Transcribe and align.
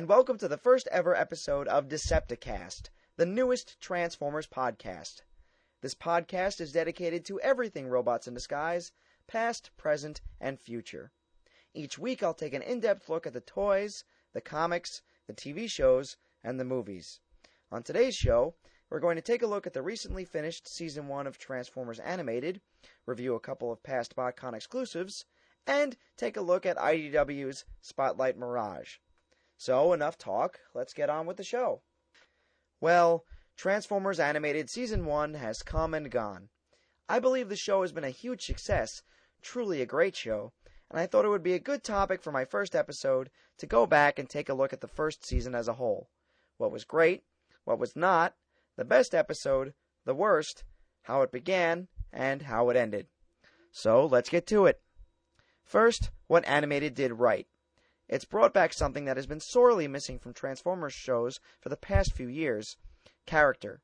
And 0.00 0.08
welcome 0.08 0.38
to 0.38 0.48
the 0.48 0.56
first 0.56 0.88
ever 0.90 1.14
episode 1.14 1.68
of 1.68 1.86
Decepticast, 1.86 2.88
the 3.18 3.26
newest 3.26 3.78
Transformers 3.82 4.46
podcast. 4.46 5.20
This 5.82 5.94
podcast 5.94 6.58
is 6.58 6.72
dedicated 6.72 7.22
to 7.26 7.38
everything 7.42 7.86
robots 7.86 8.26
in 8.26 8.32
disguise, 8.32 8.92
past, 9.26 9.70
present, 9.76 10.22
and 10.40 10.58
future. 10.58 11.12
Each 11.74 11.98
week 11.98 12.22
I'll 12.22 12.32
take 12.32 12.54
an 12.54 12.62
in 12.62 12.80
depth 12.80 13.10
look 13.10 13.26
at 13.26 13.34
the 13.34 13.42
toys, 13.42 14.04
the 14.32 14.40
comics, 14.40 15.02
the 15.26 15.34
TV 15.34 15.68
shows, 15.70 16.16
and 16.42 16.58
the 16.58 16.64
movies. 16.64 17.20
On 17.70 17.82
today's 17.82 18.16
show, 18.16 18.54
we're 18.88 19.00
going 19.00 19.16
to 19.16 19.20
take 19.20 19.42
a 19.42 19.46
look 19.46 19.66
at 19.66 19.74
the 19.74 19.82
recently 19.82 20.24
finished 20.24 20.66
season 20.66 21.08
1 21.08 21.26
of 21.26 21.36
Transformers 21.36 22.00
Animated, 22.00 22.62
review 23.04 23.34
a 23.34 23.38
couple 23.38 23.70
of 23.70 23.82
past 23.82 24.16
BotCon 24.16 24.54
exclusives, 24.54 25.26
and 25.66 25.98
take 26.16 26.38
a 26.38 26.40
look 26.40 26.64
at 26.64 26.78
IDW's 26.78 27.66
Spotlight 27.82 28.38
Mirage. 28.38 28.96
So, 29.60 29.92
enough 29.92 30.16
talk, 30.16 30.58
let's 30.72 30.94
get 30.94 31.10
on 31.10 31.26
with 31.26 31.36
the 31.36 31.44
show. 31.44 31.82
Well, 32.80 33.26
Transformers 33.58 34.18
Animated 34.18 34.70
Season 34.70 35.04
1 35.04 35.34
has 35.34 35.62
come 35.62 35.92
and 35.92 36.10
gone. 36.10 36.48
I 37.10 37.18
believe 37.18 37.50
the 37.50 37.56
show 37.56 37.82
has 37.82 37.92
been 37.92 38.02
a 38.02 38.08
huge 38.08 38.46
success, 38.46 39.02
truly 39.42 39.82
a 39.82 39.86
great 39.86 40.16
show, 40.16 40.54
and 40.88 40.98
I 40.98 41.04
thought 41.04 41.26
it 41.26 41.28
would 41.28 41.42
be 41.42 41.52
a 41.52 41.58
good 41.58 41.84
topic 41.84 42.22
for 42.22 42.32
my 42.32 42.46
first 42.46 42.74
episode 42.74 43.28
to 43.58 43.66
go 43.66 43.84
back 43.84 44.18
and 44.18 44.30
take 44.30 44.48
a 44.48 44.54
look 44.54 44.72
at 44.72 44.80
the 44.80 44.88
first 44.88 45.26
season 45.26 45.54
as 45.54 45.68
a 45.68 45.74
whole. 45.74 46.08
What 46.56 46.72
was 46.72 46.84
great, 46.86 47.24
what 47.64 47.78
was 47.78 47.94
not, 47.94 48.36
the 48.76 48.86
best 48.86 49.14
episode, 49.14 49.74
the 50.06 50.14
worst, 50.14 50.64
how 51.02 51.20
it 51.20 51.30
began, 51.30 51.88
and 52.14 52.40
how 52.40 52.70
it 52.70 52.78
ended. 52.78 53.08
So, 53.72 54.06
let's 54.06 54.30
get 54.30 54.46
to 54.46 54.64
it. 54.64 54.80
First, 55.64 56.08
what 56.28 56.46
Animated 56.46 56.94
did 56.94 57.12
right. 57.12 57.46
It's 58.10 58.24
brought 58.24 58.52
back 58.52 58.72
something 58.72 59.04
that 59.04 59.16
has 59.16 59.28
been 59.28 59.38
sorely 59.38 59.86
missing 59.86 60.18
from 60.18 60.34
Transformers 60.34 60.92
shows 60.92 61.38
for 61.60 61.68
the 61.68 61.76
past 61.76 62.12
few 62.12 62.26
years 62.26 62.76
character. 63.24 63.82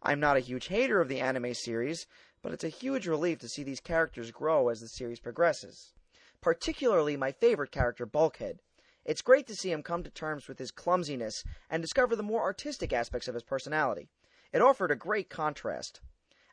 I'm 0.00 0.20
not 0.20 0.36
a 0.36 0.40
huge 0.40 0.68
hater 0.68 1.00
of 1.00 1.08
the 1.08 1.18
anime 1.18 1.52
series, 1.52 2.06
but 2.42 2.52
it's 2.52 2.62
a 2.62 2.68
huge 2.68 3.08
relief 3.08 3.40
to 3.40 3.48
see 3.48 3.64
these 3.64 3.80
characters 3.80 4.30
grow 4.30 4.68
as 4.68 4.78
the 4.78 4.86
series 4.86 5.18
progresses. 5.18 5.92
Particularly 6.40 7.16
my 7.16 7.32
favorite 7.32 7.72
character, 7.72 8.06
Bulkhead. 8.06 8.60
It's 9.04 9.20
great 9.20 9.48
to 9.48 9.56
see 9.56 9.72
him 9.72 9.82
come 9.82 10.04
to 10.04 10.10
terms 10.10 10.46
with 10.46 10.60
his 10.60 10.70
clumsiness 10.70 11.42
and 11.68 11.82
discover 11.82 12.14
the 12.14 12.22
more 12.22 12.42
artistic 12.42 12.92
aspects 12.92 13.26
of 13.26 13.34
his 13.34 13.42
personality. 13.42 14.10
It 14.52 14.62
offered 14.62 14.92
a 14.92 14.96
great 14.96 15.28
contrast. 15.28 16.00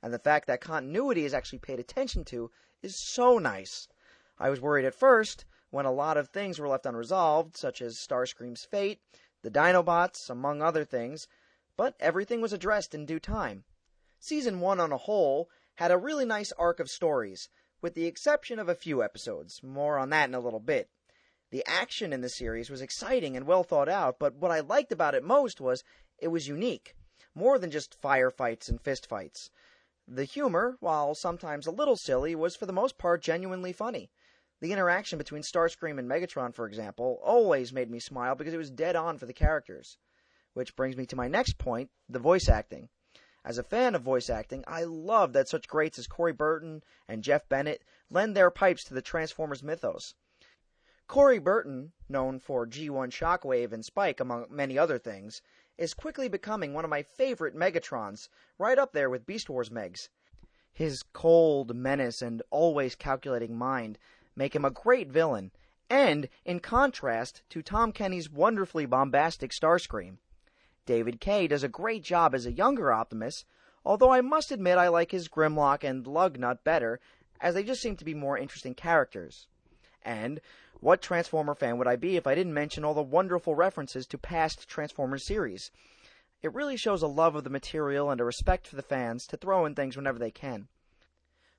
And 0.02 0.12
the 0.12 0.18
fact 0.18 0.48
that 0.48 0.62
continuity 0.62 1.26
is 1.26 1.36
actually 1.36 1.60
paid 1.60 1.80
attention 1.80 2.26
to 2.26 2.50
is 2.82 3.00
so 3.14 3.38
nice. 3.38 3.88
I 4.40 4.50
was 4.50 4.60
worried 4.60 4.86
at 4.86 4.96
first 4.96 5.46
when 5.74 5.88
a 5.88 5.92
lot 5.92 6.18
of 6.18 6.30
things 6.30 6.60
were 6.60 6.68
left 6.68 6.86
unresolved, 6.86 7.58
such 7.58 7.82
as 7.82 7.98
Starscream's 7.98 8.64
fate, 8.64 9.02
the 9.42 9.50
Dinobots, 9.50 10.30
among 10.30 10.62
other 10.62 10.86
things, 10.86 11.28
but 11.76 11.96
everything 12.00 12.42
was 12.42 12.54
addressed 12.54 12.94
in 12.94 13.08
due 13.08 13.20
time. 13.20 13.64
Season 14.20 14.60
1 14.60 14.80
on 14.80 14.92
a 14.92 14.98
whole 14.98 15.50
had 15.78 15.90
a 15.90 15.98
really 15.98 16.26
nice 16.26 16.52
arc 16.60 16.80
of 16.80 16.92
stories, 16.92 17.50
with 17.82 17.96
the 17.96 18.06
exception 18.06 18.60
of 18.60 18.70
a 18.70 18.76
few 18.76 19.02
episodes. 19.02 19.64
More 19.64 19.98
on 19.98 20.12
that 20.12 20.30
in 20.30 20.36
a 20.36 20.40
little 20.40 20.60
bit. 20.60 20.92
The 21.50 21.64
action 21.66 22.14
in 22.14 22.22
the 22.22 22.30
series 22.30 22.70
was 22.70 22.84
exciting 22.84 23.36
and 23.36 23.48
well 23.48 23.64
thought 23.64 23.90
out, 23.90 24.20
but 24.20 24.36
what 24.36 24.52
I 24.52 24.60
liked 24.60 24.92
about 24.92 25.16
it 25.16 25.24
most 25.24 25.60
was 25.60 25.84
it 26.20 26.28
was 26.28 26.48
unique, 26.48 26.94
more 27.34 27.58
than 27.58 27.72
just 27.72 28.00
firefights 28.00 28.70
and 28.70 28.80
fistfights. 28.80 29.50
The 30.08 30.26
humor, 30.26 30.78
while 30.82 31.16
sometimes 31.16 31.66
a 31.66 31.72
little 31.72 31.98
silly, 31.98 32.36
was 32.36 32.56
for 32.56 32.68
the 32.68 32.74
most 32.74 33.00
part 33.00 33.24
genuinely 33.24 33.74
funny. 33.74 34.12
The 34.64 34.72
interaction 34.72 35.18
between 35.18 35.42
Starscream 35.42 36.00
and 36.00 36.10
Megatron, 36.10 36.54
for 36.56 36.66
example, 36.66 37.20
always 37.22 37.74
made 37.74 37.92
me 37.92 38.00
smile 38.00 38.34
because 38.34 38.54
it 38.54 38.58
was 38.58 38.72
dead 38.72 38.96
on 38.96 39.18
for 39.18 39.26
the 39.26 39.34
characters. 39.34 39.98
Which 40.54 40.78
brings 40.78 40.96
me 40.96 41.06
to 41.08 41.18
my 41.18 41.28
next 41.28 41.58
point 41.58 41.92
the 42.08 42.18
voice 42.18 42.48
acting. 42.48 42.88
As 43.44 43.58
a 43.58 43.64
fan 43.64 43.94
of 43.94 44.04
voice 44.04 44.30
acting, 44.30 44.64
I 44.66 44.86
love 44.86 45.34
that 45.34 45.50
such 45.50 45.68
greats 45.68 46.00
as 46.00 46.08
Corey 46.08 46.32
Burton 46.32 46.82
and 47.10 47.26
Jeff 47.26 47.50
Bennett 47.50 47.84
lend 48.10 48.38
their 48.38 48.50
pipes 48.50 48.86
to 48.86 48.94
the 48.94 49.02
Transformers 49.02 49.62
mythos. 49.62 50.16
Corey 51.08 51.40
Burton, 51.40 51.92
known 52.08 52.40
for 52.40 52.66
G1 52.66 53.12
Shockwave 53.12 53.74
and 53.74 53.84
Spike, 53.84 54.22
among 54.22 54.46
many 54.50 54.78
other 54.78 54.98
things, 54.98 55.42
is 55.78 55.94
quickly 55.94 56.30
becoming 56.30 56.74
one 56.74 56.86
of 56.86 56.90
my 56.90 57.04
favorite 57.04 57.54
Megatrons, 57.54 58.30
right 58.58 58.80
up 58.80 58.94
there 58.94 59.10
with 59.10 59.26
Beast 59.26 59.50
Wars 59.50 59.70
Megs. 59.70 60.08
His 60.72 61.04
cold 61.12 61.76
menace 61.76 62.22
and 62.22 62.42
always 62.50 62.96
calculating 62.96 63.58
mind 63.58 64.00
make 64.36 64.56
him 64.56 64.66
a 64.66 64.72
great 64.72 65.10
villain, 65.10 65.52
and 65.90 66.28
in 66.46 66.60
contrast 66.60 67.44
to 67.50 67.62
Tom 67.62 67.92
Kenny's 67.92 68.30
wonderfully 68.30 68.86
bombastic 68.86 69.52
Starscream. 69.52 70.18
David 70.86 71.22
Kaye 71.22 71.48
does 71.48 71.64
a 71.64 71.70
great 71.70 72.04
job 72.04 72.34
as 72.34 72.46
a 72.46 72.52
younger 72.52 72.92
Optimus, 72.92 73.46
although 73.86 74.12
I 74.12 74.22
must 74.22 74.52
admit 74.52 74.78
I 74.78 74.88
like 74.88 75.12
his 75.12 75.28
Grimlock 75.28 75.84
and 75.84 76.06
Lugnut 76.06 76.64
better, 76.64 77.00
as 77.40 77.54
they 77.54 77.64
just 77.64 77.82
seem 77.82 77.96
to 77.98 78.06
be 78.06 78.14
more 78.14 78.38
interesting 78.38 78.74
characters. 78.74 79.48
And 80.04 80.42
what 80.80 81.02
Transformer 81.02 81.56
fan 81.56 81.78
would 81.78 81.88
I 81.88 81.96
be 81.96 82.18
if 82.18 82.28
I 82.28 82.36
didn't 82.36 82.54
mention 82.54 82.84
all 82.84 82.94
the 82.94 83.02
wonderful 83.02 83.56
references 83.56 84.06
to 84.08 84.18
past 84.18 84.68
Transformers 84.68 85.26
series? 85.26 85.72
It 86.42 86.54
really 86.54 86.76
shows 86.76 87.02
a 87.02 87.08
love 87.08 87.36
of 87.36 87.46
the 87.46 87.50
material 87.50 88.10
and 88.10 88.20
a 88.20 88.26
respect 88.26 88.68
for 88.68 88.76
the 88.76 88.82
fans 88.82 89.26
to 89.28 89.38
throw 89.38 89.66
in 89.66 89.76
things 89.76 89.96
whenever 89.96 90.20
they 90.20 90.32
can. 90.32 90.68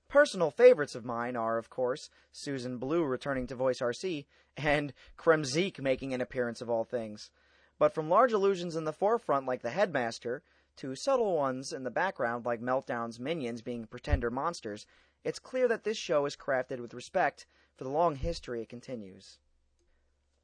Personal 0.08 0.50
favorites 0.50 0.94
of 0.94 1.04
mine 1.04 1.36
are, 1.36 1.58
of 1.58 1.70
course, 1.70 2.10
Susan 2.30 2.78
Blu 2.78 3.04
returning 3.04 3.46
to 3.46 3.54
voice 3.54 3.80
Arcee, 3.80 4.26
and 4.56 4.92
Kremzeek 5.16 5.80
making 5.80 6.14
an 6.14 6.20
appearance 6.20 6.60
of 6.60 6.70
all 6.70 6.84
things. 6.84 7.30
But 7.78 7.94
from 7.94 8.08
large 8.08 8.32
illusions 8.32 8.76
in 8.76 8.84
the 8.84 8.92
forefront 8.92 9.46
like 9.46 9.62
the 9.62 9.70
Headmaster, 9.70 10.42
to 10.76 10.94
subtle 10.94 11.36
ones 11.36 11.72
in 11.72 11.84
the 11.84 11.90
background 11.90 12.44
like 12.44 12.60
Meltdown's 12.60 13.20
minions 13.20 13.62
being 13.62 13.86
pretender 13.86 14.30
monsters, 14.30 14.86
it's 15.24 15.38
clear 15.38 15.68
that 15.68 15.84
this 15.84 15.96
show 15.96 16.26
is 16.26 16.36
crafted 16.36 16.80
with 16.80 16.94
respect 16.94 17.46
for 17.76 17.84
the 17.84 17.90
long 17.90 18.16
history 18.16 18.62
it 18.62 18.68
continues. 18.68 19.38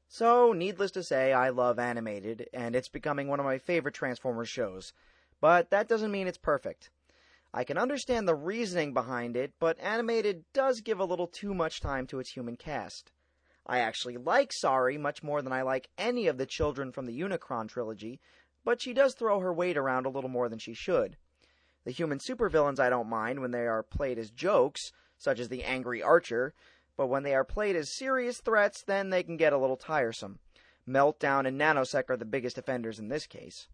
So, 0.07 0.51
needless 0.51 0.91
to 0.91 1.03
say, 1.03 1.31
I 1.31 1.49
love 1.49 1.79
animated, 1.79 2.49
and 2.53 2.75
it's 2.75 2.89
becoming 2.89 3.27
one 3.29 3.39
of 3.39 3.45
my 3.45 3.57
favorite 3.57 3.93
Transformers 3.93 4.49
shows. 4.49 4.91
But 5.39 5.69
that 5.69 5.87
doesn't 5.87 6.11
mean 6.11 6.27
it's 6.27 6.37
perfect. 6.37 6.89
I 7.53 7.63
can 7.65 7.77
understand 7.77 8.27
the 8.27 8.35
reasoning 8.35 8.93
behind 8.93 9.35
it, 9.35 9.53
but 9.59 9.79
animated 9.79 10.45
does 10.53 10.79
give 10.81 10.99
a 10.99 11.05
little 11.05 11.27
too 11.27 11.53
much 11.53 11.81
time 11.81 12.07
to 12.07 12.19
its 12.19 12.31
human 12.31 12.55
cast. 12.55 13.11
I 13.65 13.79
actually 13.79 14.17
like 14.17 14.53
Sari 14.53 14.97
much 14.97 15.21
more 15.21 15.41
than 15.41 15.51
I 15.51 15.61
like 15.61 15.89
any 15.97 16.27
of 16.27 16.37
the 16.37 16.45
children 16.45 16.91
from 16.91 17.05
the 17.05 17.19
Unicron 17.19 17.67
trilogy, 17.67 18.19
but 18.63 18.81
she 18.81 18.93
does 18.93 19.15
throw 19.15 19.39
her 19.39 19.53
weight 19.53 19.77
around 19.77 20.05
a 20.05 20.09
little 20.09 20.29
more 20.29 20.47
than 20.47 20.59
she 20.59 20.73
should. 20.73 21.17
The 21.83 21.91
human 21.91 22.19
supervillains 22.19 22.79
I 22.79 22.89
don't 22.89 23.09
mind 23.09 23.41
when 23.41 23.51
they 23.51 23.67
are 23.67 23.83
played 23.83 24.17
as 24.17 24.31
jokes, 24.31 24.91
such 25.17 25.39
as 25.39 25.49
the 25.49 25.63
Angry 25.63 26.01
Archer, 26.01 26.53
but 26.95 27.07
when 27.07 27.23
they 27.23 27.33
are 27.33 27.43
played 27.43 27.75
as 27.75 27.95
serious 27.95 28.39
threats, 28.39 28.83
then 28.83 29.09
they 29.09 29.23
can 29.23 29.37
get 29.37 29.53
a 29.53 29.57
little 29.57 29.77
tiresome. 29.77 30.39
Meltdown 30.87 31.47
and 31.47 31.59
Nanosec 31.59 32.09
are 32.09 32.17
the 32.17 32.25
biggest 32.25 32.57
offenders 32.57 32.97
in 32.99 33.09
this 33.09 33.27
case. 33.27 33.67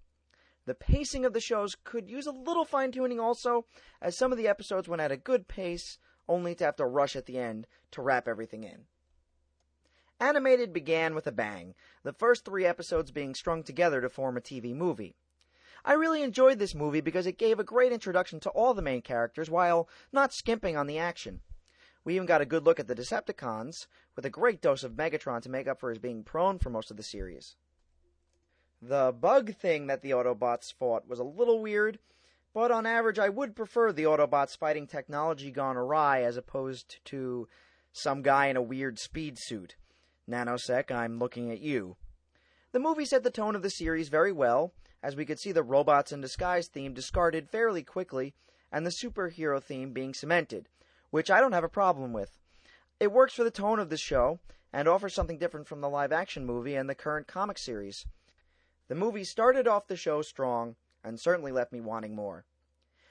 The 0.67 0.75
pacing 0.75 1.23
of 1.23 1.31
the 1.31 1.39
shows 1.39 1.77
could 1.85 2.09
use 2.09 2.27
a 2.27 2.31
little 2.31 2.65
fine 2.65 2.91
tuning 2.91 3.21
also, 3.21 3.65
as 4.01 4.17
some 4.17 4.33
of 4.33 4.37
the 4.37 4.49
episodes 4.49 4.89
went 4.89 5.01
at 5.01 5.13
a 5.13 5.17
good 5.17 5.47
pace, 5.47 5.97
only 6.27 6.55
to 6.55 6.65
have 6.65 6.75
to 6.75 6.85
rush 6.85 7.15
at 7.15 7.25
the 7.25 7.39
end 7.39 7.67
to 7.91 8.01
wrap 8.01 8.27
everything 8.27 8.65
in. 8.65 8.87
Animated 10.19 10.73
began 10.73 11.15
with 11.15 11.25
a 11.25 11.31
bang, 11.31 11.73
the 12.03 12.11
first 12.11 12.43
three 12.43 12.65
episodes 12.65 13.11
being 13.11 13.33
strung 13.33 13.63
together 13.63 14.01
to 14.01 14.09
form 14.09 14.35
a 14.35 14.41
TV 14.41 14.75
movie. 14.75 15.15
I 15.85 15.93
really 15.93 16.21
enjoyed 16.21 16.59
this 16.59 16.75
movie 16.75 16.99
because 16.99 17.27
it 17.27 17.37
gave 17.37 17.59
a 17.59 17.63
great 17.63 17.93
introduction 17.93 18.41
to 18.41 18.49
all 18.49 18.73
the 18.73 18.81
main 18.81 19.01
characters 19.01 19.49
while 19.49 19.87
not 20.11 20.33
skimping 20.33 20.75
on 20.75 20.87
the 20.87 20.97
action. 20.97 21.39
We 22.03 22.15
even 22.15 22.25
got 22.25 22.41
a 22.41 22.45
good 22.45 22.65
look 22.65 22.77
at 22.77 22.87
the 22.87 22.95
Decepticons, 22.95 23.87
with 24.17 24.25
a 24.25 24.29
great 24.29 24.59
dose 24.59 24.83
of 24.83 24.97
Megatron 24.97 25.41
to 25.43 25.49
make 25.49 25.67
up 25.67 25.79
for 25.79 25.91
his 25.91 25.99
being 25.99 26.25
prone 26.25 26.59
for 26.59 26.69
most 26.69 26.91
of 26.91 26.97
the 26.97 27.03
series. 27.03 27.55
The 28.81 29.11
bug 29.11 29.55
thing 29.55 29.87
that 29.87 30.01
the 30.01 30.11
Autobots 30.11 30.71
fought 30.71 31.07
was 31.07 31.19
a 31.19 31.23
little 31.23 31.59
weird, 31.59 31.97
but 32.53 32.71
on 32.71 32.85
average 32.85 33.17
I 33.17 33.29
would 33.29 33.55
prefer 33.55 33.91
the 33.91 34.03
Autobots 34.03 34.55
fighting 34.55 34.85
technology 34.85 35.49
gone 35.49 35.77
awry 35.77 36.21
as 36.21 36.37
opposed 36.37 37.03
to 37.05 37.47
some 37.91 38.21
guy 38.21 38.47
in 38.47 38.55
a 38.55 38.61
weird 38.61 38.99
speed 38.99 39.39
suit. 39.39 39.75
Nanosec, 40.29 40.91
I'm 40.91 41.17
looking 41.17 41.49
at 41.49 41.59
you. 41.59 41.95
The 42.71 42.79
movie 42.79 43.05
set 43.05 43.23
the 43.23 43.31
tone 43.31 43.55
of 43.55 43.63
the 43.63 43.69
series 43.69 44.09
very 44.09 44.31
well, 44.31 44.73
as 45.01 45.15
we 45.15 45.25
could 45.25 45.39
see 45.39 45.51
the 45.51 45.63
robots 45.63 46.11
in 46.11 46.21
disguise 46.21 46.67
theme 46.67 46.93
discarded 46.93 47.49
fairly 47.49 47.81
quickly, 47.81 48.35
and 48.71 48.85
the 48.85 48.91
superhero 48.91 49.61
theme 49.61 49.93
being 49.93 50.13
cemented, 50.13 50.67
which 51.09 51.31
I 51.31 51.39
don't 51.39 51.53
have 51.53 51.63
a 51.63 51.69
problem 51.69 52.13
with. 52.13 52.37
It 52.99 53.11
works 53.11 53.33
for 53.33 53.43
the 53.43 53.49
tone 53.49 53.79
of 53.79 53.89
the 53.89 53.97
show, 53.97 54.39
and 54.71 54.87
offers 54.87 55.15
something 55.15 55.39
different 55.39 55.67
from 55.67 55.81
the 55.81 55.89
live 55.89 56.11
action 56.11 56.45
movie 56.45 56.75
and 56.75 56.89
the 56.89 56.95
current 56.95 57.25
comic 57.25 57.57
series. 57.57 58.05
The 58.87 58.95
movie 58.95 59.23
started 59.23 59.67
off 59.67 59.87
the 59.87 59.95
show 59.95 60.21
strong 60.21 60.75
and 61.03 61.19
certainly 61.19 61.51
left 61.51 61.73
me 61.73 61.81
wanting 61.81 62.15
more. 62.15 62.45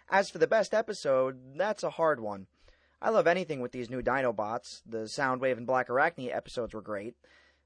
As 0.08 0.30
for 0.30 0.38
the 0.38 0.46
best 0.46 0.72
episode, 0.72 1.56
that's 1.56 1.82
a 1.82 1.90
hard 1.90 2.20
one. 2.20 2.46
I 3.02 3.10
love 3.10 3.26
anything 3.26 3.60
with 3.60 3.72
these 3.72 3.90
new 3.90 4.00
Dinobots. 4.00 4.82
The 4.86 5.04
Soundwave 5.04 5.58
and 5.58 5.66
Blackarachnia 5.66 6.34
episodes 6.34 6.72
were 6.72 6.80
great. 6.80 7.14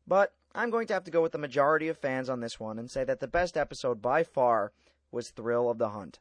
But 0.06 0.34
I'm 0.54 0.70
going 0.70 0.86
to 0.88 0.94
have 0.94 1.04
to 1.04 1.10
go 1.10 1.22
with 1.22 1.32
the 1.32 1.38
majority 1.38 1.86
of 1.88 1.98
fans 1.98 2.28
on 2.28 2.40
this 2.40 2.58
one 2.58 2.78
and 2.78 2.90
say 2.90 3.04
that 3.04 3.20
the 3.20 3.28
best 3.28 3.56
episode 3.56 4.02
by 4.02 4.24
far 4.24 4.72
was 5.12 5.30
Thrill 5.30 5.70
of 5.70 5.78
the 5.78 5.90
Hunt. 5.90 6.18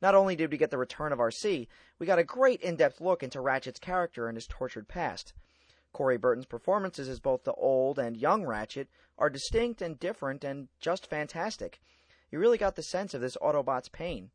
Not 0.00 0.14
only 0.14 0.36
did 0.36 0.52
we 0.52 0.58
get 0.58 0.70
the 0.70 0.78
return 0.78 1.12
of 1.12 1.18
Arcee, 1.18 1.66
we 1.98 2.06
got 2.06 2.18
a 2.18 2.24
great 2.24 2.60
in 2.60 2.76
depth 2.76 3.00
look 3.00 3.22
into 3.22 3.40
Ratchet's 3.40 3.80
character 3.80 4.28
and 4.28 4.36
his 4.36 4.46
tortured 4.46 4.86
past. 4.86 5.32
Corey 5.94 6.18
Burton's 6.18 6.44
performances 6.44 7.08
as 7.08 7.20
both 7.20 7.44
the 7.44 7.54
old 7.54 7.98
and 7.98 8.18
young 8.18 8.44
Ratchet 8.44 8.90
are 9.16 9.30
distinct 9.30 9.80
and 9.80 9.98
different 9.98 10.44
and 10.44 10.68
just 10.80 11.08
fantastic. 11.08 11.80
You 12.30 12.38
really 12.38 12.58
got 12.58 12.76
the 12.76 12.82
sense 12.82 13.14
of 13.14 13.22
this 13.22 13.38
Autobot's 13.40 13.88
pain. 13.88 14.30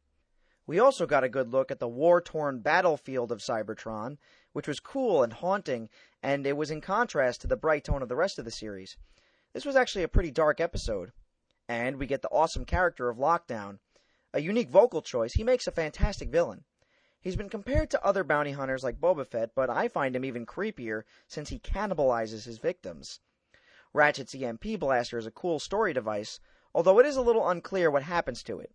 We 0.66 0.80
also 0.80 1.06
got 1.06 1.24
a 1.24 1.30
good 1.30 1.50
look 1.50 1.70
at 1.70 1.80
the 1.80 1.88
war 1.88 2.22
torn 2.22 2.62
battlefield 2.62 3.32
of 3.32 3.42
Cybertron, 3.42 4.18
which 4.54 4.68
was 4.68 4.80
cool 4.80 5.22
and 5.22 5.34
haunting, 5.34 5.90
and 6.24 6.48
it 6.48 6.58
was 6.58 6.72
in 6.72 6.80
contrast 6.80 7.42
to 7.42 7.48
the 7.48 7.58
bright 7.58 7.84
tone 7.84 8.02
of 8.02 8.10
the 8.10 8.16
rest 8.16 8.40
of 8.40 8.46
the 8.46 8.52
series. 8.52 8.96
This 9.54 9.66
was 9.66 9.76
actually 9.76 10.04
a 10.04 10.08
pretty 10.08 10.32
dark 10.32 10.60
episode. 10.60 11.12
And 11.68 11.98
we 11.98 12.08
get 12.08 12.22
the 12.22 12.30
awesome 12.30 12.66
character 12.66 13.10
of 13.10 13.18
Lockdown. 13.18 13.80
A 14.34 14.42
unique 14.42 14.70
vocal 14.70 15.02
choice, 15.02 15.34
he 15.34 15.44
makes 15.44 15.68
a 15.68 15.72
fantastic 15.72 16.30
villain. 16.30 16.64
He's 17.22 17.36
been 17.36 17.50
compared 17.50 17.90
to 17.92 18.06
other 18.06 18.24
bounty 18.24 18.54
hunters 18.54 18.84
like 18.84 19.02
Boba 19.02 19.28
Fett, 19.28 19.54
but 19.54 19.70
I 19.70 19.90
find 19.90 20.16
him 20.16 20.24
even 20.24 20.46
creepier 20.46 21.04
since 21.28 21.50
he 21.50 21.60
cannibalizes 21.60 22.46
his 22.46 22.60
victims. 22.60 23.20
Ratchet's 23.92 24.34
EMP 24.34 24.80
blaster 24.80 25.18
is 25.18 25.26
a 25.26 25.32
cool 25.32 25.60
story 25.60 25.92
device, 25.92 26.40
although 26.74 26.98
it 27.00 27.06
is 27.06 27.18
a 27.18 27.22
little 27.22 27.50
unclear 27.50 27.92
what 27.92 28.04
happens 28.04 28.42
to 28.44 28.60
it. 28.60 28.72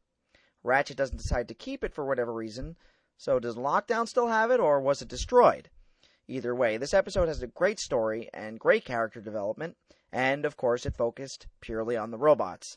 Ratchet 0.62 0.96
doesn't 0.96 1.16
decide 1.16 1.48
to 1.48 1.54
keep 1.54 1.82
it 1.82 1.94
for 1.94 2.04
whatever 2.04 2.34
reason, 2.34 2.76
so 3.16 3.38
does 3.38 3.56
Lockdown 3.56 4.06
still 4.06 4.28
have 4.28 4.50
it, 4.50 4.60
or 4.60 4.80
was 4.80 5.00
it 5.00 5.08
destroyed? 5.08 5.70
Either 6.26 6.54
way, 6.54 6.76
this 6.76 6.92
episode 6.92 7.28
has 7.28 7.42
a 7.42 7.46
great 7.46 7.78
story 7.78 8.28
and 8.34 8.60
great 8.60 8.84
character 8.84 9.20
development, 9.20 9.76
and 10.12 10.44
of 10.44 10.56
course 10.56 10.84
it 10.84 10.96
focused 10.96 11.46
purely 11.60 11.96
on 11.96 12.10
the 12.10 12.18
robots. 12.18 12.76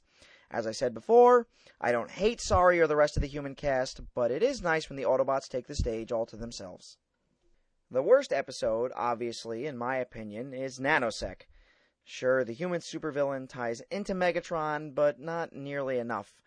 As 0.49 0.65
I 0.65 0.71
said 0.71 0.93
before, 0.93 1.47
I 1.81 1.91
don't 1.91 2.09
hate 2.09 2.39
Sari 2.39 2.79
or 2.79 2.87
the 2.87 2.95
rest 2.95 3.17
of 3.17 3.21
the 3.21 3.27
human 3.27 3.53
cast, 3.53 3.99
but 4.13 4.31
it 4.31 4.41
is 4.41 4.61
nice 4.61 4.89
when 4.89 4.95
the 4.95 5.03
Autobots 5.03 5.49
take 5.49 5.67
the 5.67 5.75
stage 5.75 6.11
all 6.11 6.25
to 6.25 6.37
themselves. 6.37 6.97
The 7.91 8.03
worst 8.03 8.31
episode, 8.31 8.91
obviously, 8.95 9.65
in 9.65 9.77
my 9.77 9.97
opinion, 9.97 10.53
is 10.53 10.79
Nanosec. 10.79 11.47
Sure, 12.03 12.45
the 12.45 12.53
human 12.53 12.79
supervillain 12.79 13.49
ties 13.49 13.81
into 13.91 14.13
Megatron, 14.13 14.95
but 14.95 15.19
not 15.19 15.51
nearly 15.51 15.97
enough. 15.97 16.39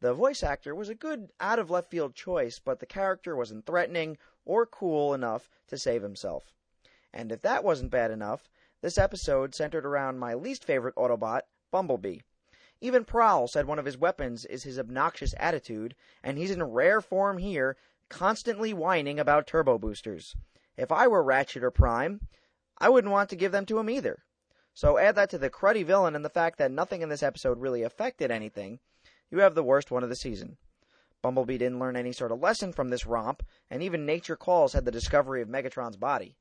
The 0.00 0.14
voice 0.14 0.42
actor 0.42 0.74
was 0.74 0.88
a 0.88 0.94
good 0.94 1.32
out 1.40 1.58
of 1.58 1.70
left 1.70 1.90
field 1.90 2.14
choice, 2.14 2.60
but 2.60 2.78
the 2.78 2.86
character 2.86 3.36
wasn't 3.36 3.66
threatening 3.66 4.18
or 4.44 4.66
cool 4.66 5.14
enough 5.14 5.48
to 5.68 5.78
save 5.78 6.02
himself. 6.02 6.52
And 7.12 7.30
if 7.30 7.42
that 7.42 7.64
wasn't 7.64 7.90
bad 7.90 8.10
enough, 8.10 8.48
this 8.80 8.98
episode 8.98 9.54
centered 9.54 9.86
around 9.86 10.18
my 10.18 10.34
least 10.34 10.64
favorite 10.64 10.94
Autobot, 10.94 11.42
Bumblebee. 11.70 12.20
Even 12.84 13.04
Prowl 13.04 13.46
said 13.46 13.66
one 13.66 13.78
of 13.78 13.84
his 13.84 13.96
weapons 13.96 14.44
is 14.44 14.64
his 14.64 14.76
obnoxious 14.76 15.36
attitude, 15.38 15.94
and 16.20 16.36
he's 16.36 16.50
in 16.50 16.60
rare 16.64 17.00
form 17.00 17.38
here, 17.38 17.76
constantly 18.08 18.72
whining 18.72 19.20
about 19.20 19.46
turbo 19.46 19.78
boosters. 19.78 20.34
If 20.76 20.90
I 20.90 21.06
were 21.06 21.22
Ratchet 21.22 21.62
or 21.62 21.70
Prime, 21.70 22.26
I 22.78 22.88
wouldn't 22.88 23.12
want 23.12 23.30
to 23.30 23.36
give 23.36 23.52
them 23.52 23.66
to 23.66 23.78
him 23.78 23.88
either. 23.88 24.24
So 24.74 24.98
add 24.98 25.14
that 25.14 25.30
to 25.30 25.38
the 25.38 25.48
cruddy 25.48 25.84
villain 25.84 26.16
and 26.16 26.24
the 26.24 26.28
fact 26.28 26.58
that 26.58 26.72
nothing 26.72 27.02
in 27.02 27.08
this 27.08 27.22
episode 27.22 27.60
really 27.60 27.84
affected 27.84 28.32
anything, 28.32 28.80
you 29.30 29.38
have 29.38 29.54
the 29.54 29.62
worst 29.62 29.92
one 29.92 30.02
of 30.02 30.08
the 30.08 30.16
season. 30.16 30.56
Bumblebee 31.22 31.58
didn't 31.58 31.78
learn 31.78 31.94
any 31.94 32.10
sort 32.10 32.32
of 32.32 32.40
lesson 32.40 32.72
from 32.72 32.88
this 32.88 33.06
romp, 33.06 33.44
and 33.70 33.80
even 33.80 34.04
Nature 34.04 34.34
Calls 34.34 34.72
had 34.72 34.86
the 34.86 34.90
discovery 34.90 35.40
of 35.40 35.48
Megatron's 35.48 35.96
body. 35.96 36.36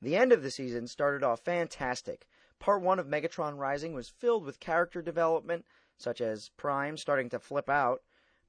The 0.00 0.16
end 0.16 0.32
of 0.32 0.42
the 0.42 0.50
season 0.50 0.86
started 0.86 1.22
off 1.22 1.40
fantastic. 1.40 2.26
Part 2.58 2.82
1 2.82 2.98
of 2.98 3.06
Megatron 3.06 3.58
Rising 3.58 3.92
was 3.92 4.08
filled 4.08 4.44
with 4.44 4.60
character 4.60 5.02
development, 5.02 5.64
such 5.96 6.20
as 6.20 6.50
Prime 6.56 6.96
starting 6.96 7.28
to 7.30 7.38
flip 7.38 7.68
out, 7.68 8.02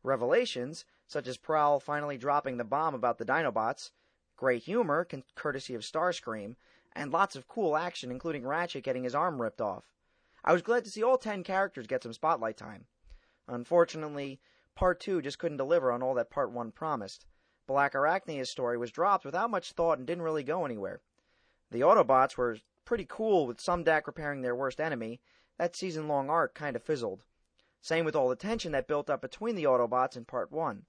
revelations, 0.03 0.85
such 1.07 1.27
as 1.27 1.37
Prowl 1.37 1.79
finally 1.79 2.17
dropping 2.17 2.57
the 2.57 2.63
bomb 2.63 2.95
about 2.95 3.17
the 3.17 3.25
Dinobots, 3.25 3.91
great 4.35 4.63
humor, 4.63 5.07
courtesy 5.35 5.73
of 5.75 5.81
Starscream, 5.81 6.55
and 6.93 7.11
lots 7.11 7.35
of 7.35 7.47
cool 7.47 7.77
action, 7.77 8.09
including 8.09 8.45
Ratchet 8.45 8.83
getting 8.83 9.03
his 9.03 9.15
arm 9.15 9.41
ripped 9.41 9.61
off. 9.61 9.93
I 10.43 10.53
was 10.53 10.61
glad 10.61 10.83
to 10.85 10.89
see 10.89 11.03
all 11.03 11.17
10 11.17 11.43
characters 11.43 11.87
get 11.87 12.03
some 12.03 12.13
spotlight 12.13 12.57
time. 12.57 12.85
Unfortunately, 13.47 14.39
Part 14.75 14.99
2 14.99 15.21
just 15.21 15.39
couldn't 15.39 15.57
deliver 15.57 15.91
on 15.91 16.01
all 16.01 16.13
that 16.13 16.29
Part 16.29 16.51
1 16.51 16.71
promised. 16.71 17.25
Blackarachnia's 17.67 18.49
story 18.49 18.77
was 18.77 18.91
dropped 18.91 19.25
without 19.25 19.49
much 19.49 19.73
thought 19.73 19.97
and 19.97 20.07
didn't 20.07 20.23
really 20.23 20.43
go 20.43 20.65
anywhere. 20.65 21.01
The 21.71 21.81
Autobots 21.81 22.37
were 22.37 22.57
pretty 22.87 23.05
cool 23.07 23.45
with 23.45 23.57
Sumdac 23.57 24.07
repairing 24.07 24.41
their 24.41 24.55
worst 24.55 24.79
enemy. 24.79 25.19
That 25.57 25.75
season 25.75 26.07
long 26.07 26.29
arc 26.29 26.55
kind 26.55 26.73
of 26.73 26.81
fizzled. 26.81 27.25
Same 27.81 28.05
with 28.05 28.15
all 28.15 28.29
the 28.29 28.35
tension 28.37 28.71
that 28.71 28.87
built 28.87 29.09
up 29.09 29.21
between 29.21 29.55
the 29.55 29.65
Autobots 29.65 30.15
in 30.15 30.23
Part 30.23 30.53
1. 30.53 30.85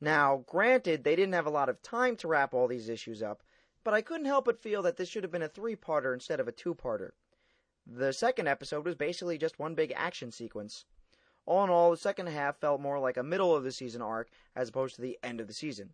Now, 0.00 0.44
granted, 0.46 1.04
they 1.04 1.14
didn't 1.14 1.34
have 1.34 1.44
a 1.44 1.50
lot 1.50 1.68
of 1.68 1.82
time 1.82 2.16
to 2.16 2.28
wrap 2.28 2.54
all 2.54 2.68
these 2.68 2.88
issues 2.88 3.22
up, 3.22 3.42
but 3.84 3.92
I 3.92 4.00
couldn't 4.00 4.24
help 4.24 4.46
but 4.46 4.62
feel 4.62 4.80
that 4.82 4.96
this 4.96 5.10
should 5.10 5.24
have 5.24 5.30
been 5.30 5.42
a 5.42 5.48
three 5.48 5.76
parter 5.76 6.14
instead 6.14 6.40
of 6.40 6.48
a 6.48 6.52
two 6.52 6.74
parter. 6.74 7.10
The 7.86 8.12
second 8.12 8.48
episode 8.48 8.86
was 8.86 8.94
basically 8.94 9.36
just 9.36 9.58
one 9.58 9.74
big 9.74 9.92
action 9.94 10.32
sequence. 10.32 10.86
All 11.44 11.64
in 11.64 11.70
all, 11.70 11.90
the 11.90 11.98
second 11.98 12.28
half 12.28 12.56
felt 12.56 12.80
more 12.80 12.98
like 12.98 13.18
a 13.18 13.22
middle 13.22 13.54
of 13.54 13.62
the 13.62 13.72
season 13.72 14.00
arc 14.00 14.30
as 14.56 14.70
opposed 14.70 14.94
to 14.94 15.02
the 15.02 15.18
end 15.22 15.38
of 15.38 15.48
the 15.48 15.52
season. 15.52 15.92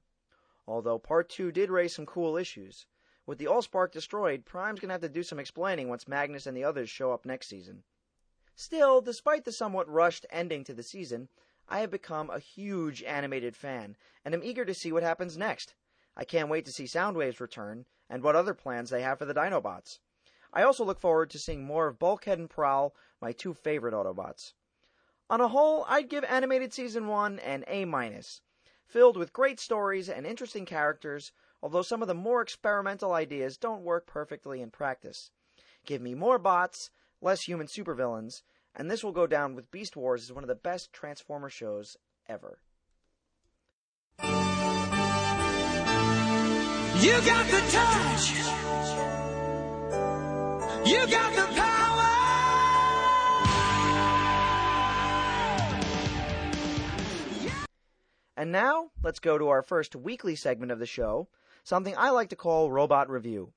Although 0.68 1.00
part 1.00 1.28
2 1.30 1.50
did 1.50 1.68
raise 1.68 1.96
some 1.96 2.06
cool 2.06 2.36
issues. 2.36 2.86
With 3.28 3.36
the 3.36 3.44
Allspark 3.44 3.92
destroyed, 3.92 4.46
Prime's 4.46 4.80
gonna 4.80 4.94
have 4.94 5.02
to 5.02 5.08
do 5.10 5.22
some 5.22 5.38
explaining 5.38 5.90
once 5.90 6.08
Magnus 6.08 6.46
and 6.46 6.56
the 6.56 6.64
others 6.64 6.88
show 6.88 7.12
up 7.12 7.26
next 7.26 7.48
season. 7.48 7.84
Still, 8.54 9.02
despite 9.02 9.44
the 9.44 9.52
somewhat 9.52 9.86
rushed 9.86 10.24
ending 10.30 10.64
to 10.64 10.72
the 10.72 10.82
season, 10.82 11.28
I 11.68 11.80
have 11.80 11.90
become 11.90 12.30
a 12.30 12.38
huge 12.38 13.02
animated 13.02 13.54
fan, 13.54 13.98
and 14.24 14.32
am 14.32 14.42
eager 14.42 14.64
to 14.64 14.72
see 14.72 14.92
what 14.92 15.02
happens 15.02 15.36
next. 15.36 15.74
I 16.16 16.24
can't 16.24 16.48
wait 16.48 16.64
to 16.64 16.72
see 16.72 16.84
Soundwave's 16.84 17.38
return, 17.38 17.84
and 18.08 18.22
what 18.22 18.34
other 18.34 18.54
plans 18.54 18.88
they 18.88 19.02
have 19.02 19.18
for 19.18 19.26
the 19.26 19.34
Dinobots. 19.34 19.98
I 20.50 20.62
also 20.62 20.82
look 20.82 20.98
forward 20.98 21.28
to 21.28 21.38
seeing 21.38 21.64
more 21.64 21.86
of 21.86 21.98
Bulkhead 21.98 22.38
and 22.38 22.48
Prowl, 22.48 22.96
my 23.20 23.32
two 23.32 23.52
favorite 23.52 23.92
Autobots. 23.92 24.54
On 25.28 25.42
a 25.42 25.48
whole, 25.48 25.84
I'd 25.86 26.08
give 26.08 26.24
Animated 26.24 26.72
Season 26.72 27.06
1 27.06 27.40
an 27.40 27.66
A 27.68 27.84
filled 28.86 29.18
with 29.18 29.34
great 29.34 29.60
stories 29.60 30.08
and 30.08 30.26
interesting 30.26 30.64
characters, 30.64 31.30
although 31.62 31.82
some 31.82 32.02
of 32.02 32.08
the 32.08 32.14
more 32.14 32.40
experimental 32.42 33.12
ideas 33.12 33.56
don't 33.56 33.82
work 33.82 34.06
perfectly 34.06 34.60
in 34.60 34.70
practice. 34.70 35.30
Give 35.84 36.00
me 36.00 36.14
more 36.14 36.38
bots, 36.38 36.90
less 37.20 37.42
human 37.42 37.66
supervillains, 37.66 38.42
and 38.74 38.90
this 38.90 39.02
will 39.02 39.12
go 39.12 39.26
down 39.26 39.54
with 39.54 39.70
Beast 39.70 39.96
Wars 39.96 40.22
as 40.22 40.32
one 40.32 40.44
of 40.44 40.48
the 40.48 40.54
best 40.54 40.92
Transformer 40.92 41.50
shows 41.50 41.96
ever. 42.28 42.58
You 47.00 47.12
got 47.12 47.46
the 47.46 47.60
touch. 47.70 48.32
You 50.84 51.06
got 51.06 51.34
the 51.34 51.46
power. 51.54 51.78
And 58.36 58.52
now, 58.52 58.90
let's 59.02 59.18
go 59.18 59.38
to 59.38 59.48
our 59.48 59.62
first 59.62 59.96
weekly 59.96 60.36
segment 60.36 60.70
of 60.70 60.78
the 60.78 60.86
show, 60.86 61.28
something 61.68 61.94
I 61.98 62.08
like 62.08 62.30
to 62.30 62.36
call 62.36 62.72
Robot 62.72 63.10
Review. 63.10 63.52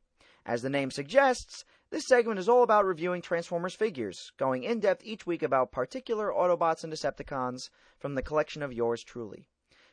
As 0.45 0.61
the 0.61 0.69
name 0.69 0.91
suggests, 0.91 1.63
this 1.91 2.05
segment 2.05 2.39
is 2.39 2.49
all 2.49 2.61
about 2.61 2.83
reviewing 2.83 3.21
Transformers 3.21 3.73
figures, 3.73 4.33
going 4.35 4.63
in 4.63 4.81
depth 4.81 5.01
each 5.05 5.25
week 5.25 5.41
about 5.41 5.71
particular 5.71 6.29
Autobots 6.29 6.83
and 6.83 6.91
Decepticons 6.91 7.69
from 7.97 8.15
the 8.15 8.21
collection 8.21 8.61
of 8.61 8.73
yours 8.73 9.01
truly. 9.01 9.47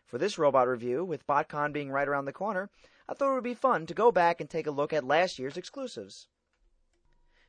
For 0.05 0.19
this 0.19 0.37
robot 0.37 0.67
review, 0.67 1.05
with 1.05 1.29
BotCon 1.29 1.73
being 1.73 1.93
right 1.93 2.09
around 2.09 2.25
the 2.25 2.33
corner, 2.33 2.71
I 3.09 3.15
thought 3.15 3.31
it 3.31 3.35
would 3.35 3.45
be 3.45 3.55
fun 3.55 3.87
to 3.87 3.95
go 3.95 4.11
back 4.11 4.41
and 4.41 4.51
take 4.51 4.67
a 4.67 4.73
look 4.73 4.93
at 4.93 5.05
last 5.05 5.39
year's 5.39 5.57
exclusives. 5.57 6.27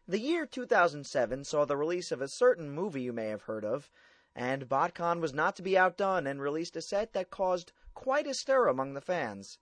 The 0.07 0.19
year 0.19 0.45
2007 0.45 1.45
saw 1.45 1.65
the 1.65 1.77
release 1.77 2.11
of 2.11 2.21
a 2.21 2.27
certain 2.27 2.69
movie 2.69 3.01
you 3.01 3.11
may 3.11 3.29
have 3.29 3.41
heard 3.43 3.65
of, 3.65 3.89
and 4.35 4.69
BotCon 4.69 5.19
was 5.19 5.33
not 5.33 5.55
to 5.55 5.63
be 5.63 5.75
outdone 5.75 6.27
and 6.27 6.39
released 6.39 6.75
a 6.75 6.81
set 6.83 7.13
that 7.13 7.31
caused 7.31 7.71
quite 7.95 8.27
a 8.27 8.35
stir 8.35 8.67
among 8.67 8.93
the 8.93 9.01
fans. 9.01 9.57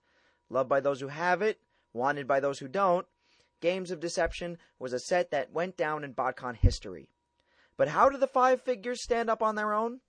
Loved 0.50 0.68
by 0.68 0.80
those 0.80 1.00
who 1.00 1.08
have 1.08 1.42
it, 1.42 1.60
wanted 1.92 2.26
by 2.26 2.40
those 2.40 2.58
who 2.58 2.68
don't, 2.68 3.06
Games 3.60 3.90
of 3.90 4.00
Deception 4.00 4.58
was 4.78 4.92
a 4.92 4.98
set 4.98 5.30
that 5.30 5.52
went 5.52 5.76
down 5.76 6.04
in 6.04 6.14
BotCon 6.14 6.56
history. 6.56 7.08
But 7.76 7.88
how 7.88 8.08
do 8.08 8.16
the 8.16 8.26
five 8.26 8.62
figures 8.62 9.02
stand 9.02 9.28
up 9.28 9.42
on 9.42 9.54
their 9.54 9.72
own? 9.72 10.00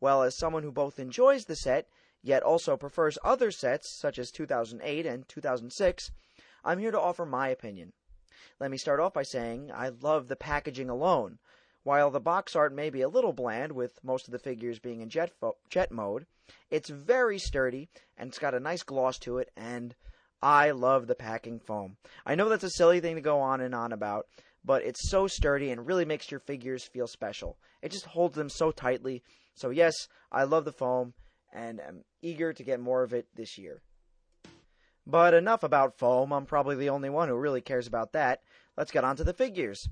Well, 0.00 0.22
as 0.22 0.36
someone 0.36 0.62
who 0.62 0.72
both 0.72 0.98
enjoys 0.98 1.44
the 1.44 1.56
set, 1.56 1.88
yet 2.22 2.42
also 2.42 2.76
prefers 2.76 3.18
other 3.24 3.50
sets, 3.50 3.88
such 3.88 4.18
as 4.18 4.30
2008 4.30 5.06
and 5.06 5.28
2006, 5.28 6.10
I'm 6.64 6.78
here 6.78 6.90
to 6.90 7.00
offer 7.00 7.26
my 7.26 7.48
opinion. 7.48 7.92
Let 8.60 8.70
me 8.70 8.76
start 8.76 9.00
off 9.00 9.12
by 9.12 9.24
saying 9.24 9.70
I 9.72 9.88
love 9.88 10.28
the 10.28 10.36
packaging 10.36 10.88
alone. 10.88 11.38
While 11.84 12.10
the 12.10 12.20
box 12.20 12.54
art 12.54 12.72
may 12.72 12.90
be 12.90 13.00
a 13.02 13.08
little 13.08 13.32
bland, 13.32 13.72
with 13.72 13.98
most 14.04 14.28
of 14.28 14.32
the 14.32 14.38
figures 14.38 14.78
being 14.78 15.00
in 15.00 15.08
jet, 15.08 15.32
fo- 15.40 15.56
jet 15.68 15.90
mode, 15.90 16.26
it's 16.70 16.88
very 16.88 17.38
sturdy 17.38 17.88
and 18.16 18.28
it's 18.28 18.38
got 18.38 18.54
a 18.54 18.60
nice 18.60 18.82
gloss 18.82 19.18
to 19.20 19.38
it, 19.38 19.50
and 19.56 19.94
I 20.42 20.70
love 20.70 21.06
the 21.06 21.14
packing 21.14 21.58
foam. 21.58 21.96
I 22.24 22.34
know 22.34 22.48
that's 22.48 22.64
a 22.64 22.70
silly 22.70 23.00
thing 23.00 23.16
to 23.16 23.20
go 23.20 23.40
on 23.40 23.60
and 23.60 23.74
on 23.74 23.92
about, 23.92 24.26
but 24.64 24.82
it's 24.82 25.08
so 25.08 25.26
sturdy 25.26 25.70
and 25.70 25.86
really 25.86 26.04
makes 26.04 26.30
your 26.30 26.40
figures 26.40 26.84
feel 26.84 27.06
special. 27.06 27.58
It 27.80 27.90
just 27.90 28.06
holds 28.06 28.36
them 28.36 28.48
so 28.48 28.70
tightly. 28.70 29.22
So, 29.54 29.70
yes, 29.70 30.08
I 30.30 30.44
love 30.44 30.64
the 30.64 30.72
foam 30.72 31.14
and 31.52 31.80
am 31.80 32.04
eager 32.22 32.52
to 32.52 32.62
get 32.62 32.80
more 32.80 33.02
of 33.02 33.12
it 33.12 33.26
this 33.34 33.58
year. 33.58 33.82
But 35.06 35.34
enough 35.34 35.62
about 35.62 35.98
foam. 35.98 36.32
I'm 36.32 36.46
probably 36.46 36.76
the 36.76 36.90
only 36.90 37.10
one 37.10 37.28
who 37.28 37.36
really 37.36 37.60
cares 37.60 37.86
about 37.88 38.12
that. 38.12 38.40
Let's 38.76 38.92
get 38.92 39.04
on 39.04 39.16
to 39.16 39.24
the 39.24 39.34
figures. 39.34 39.88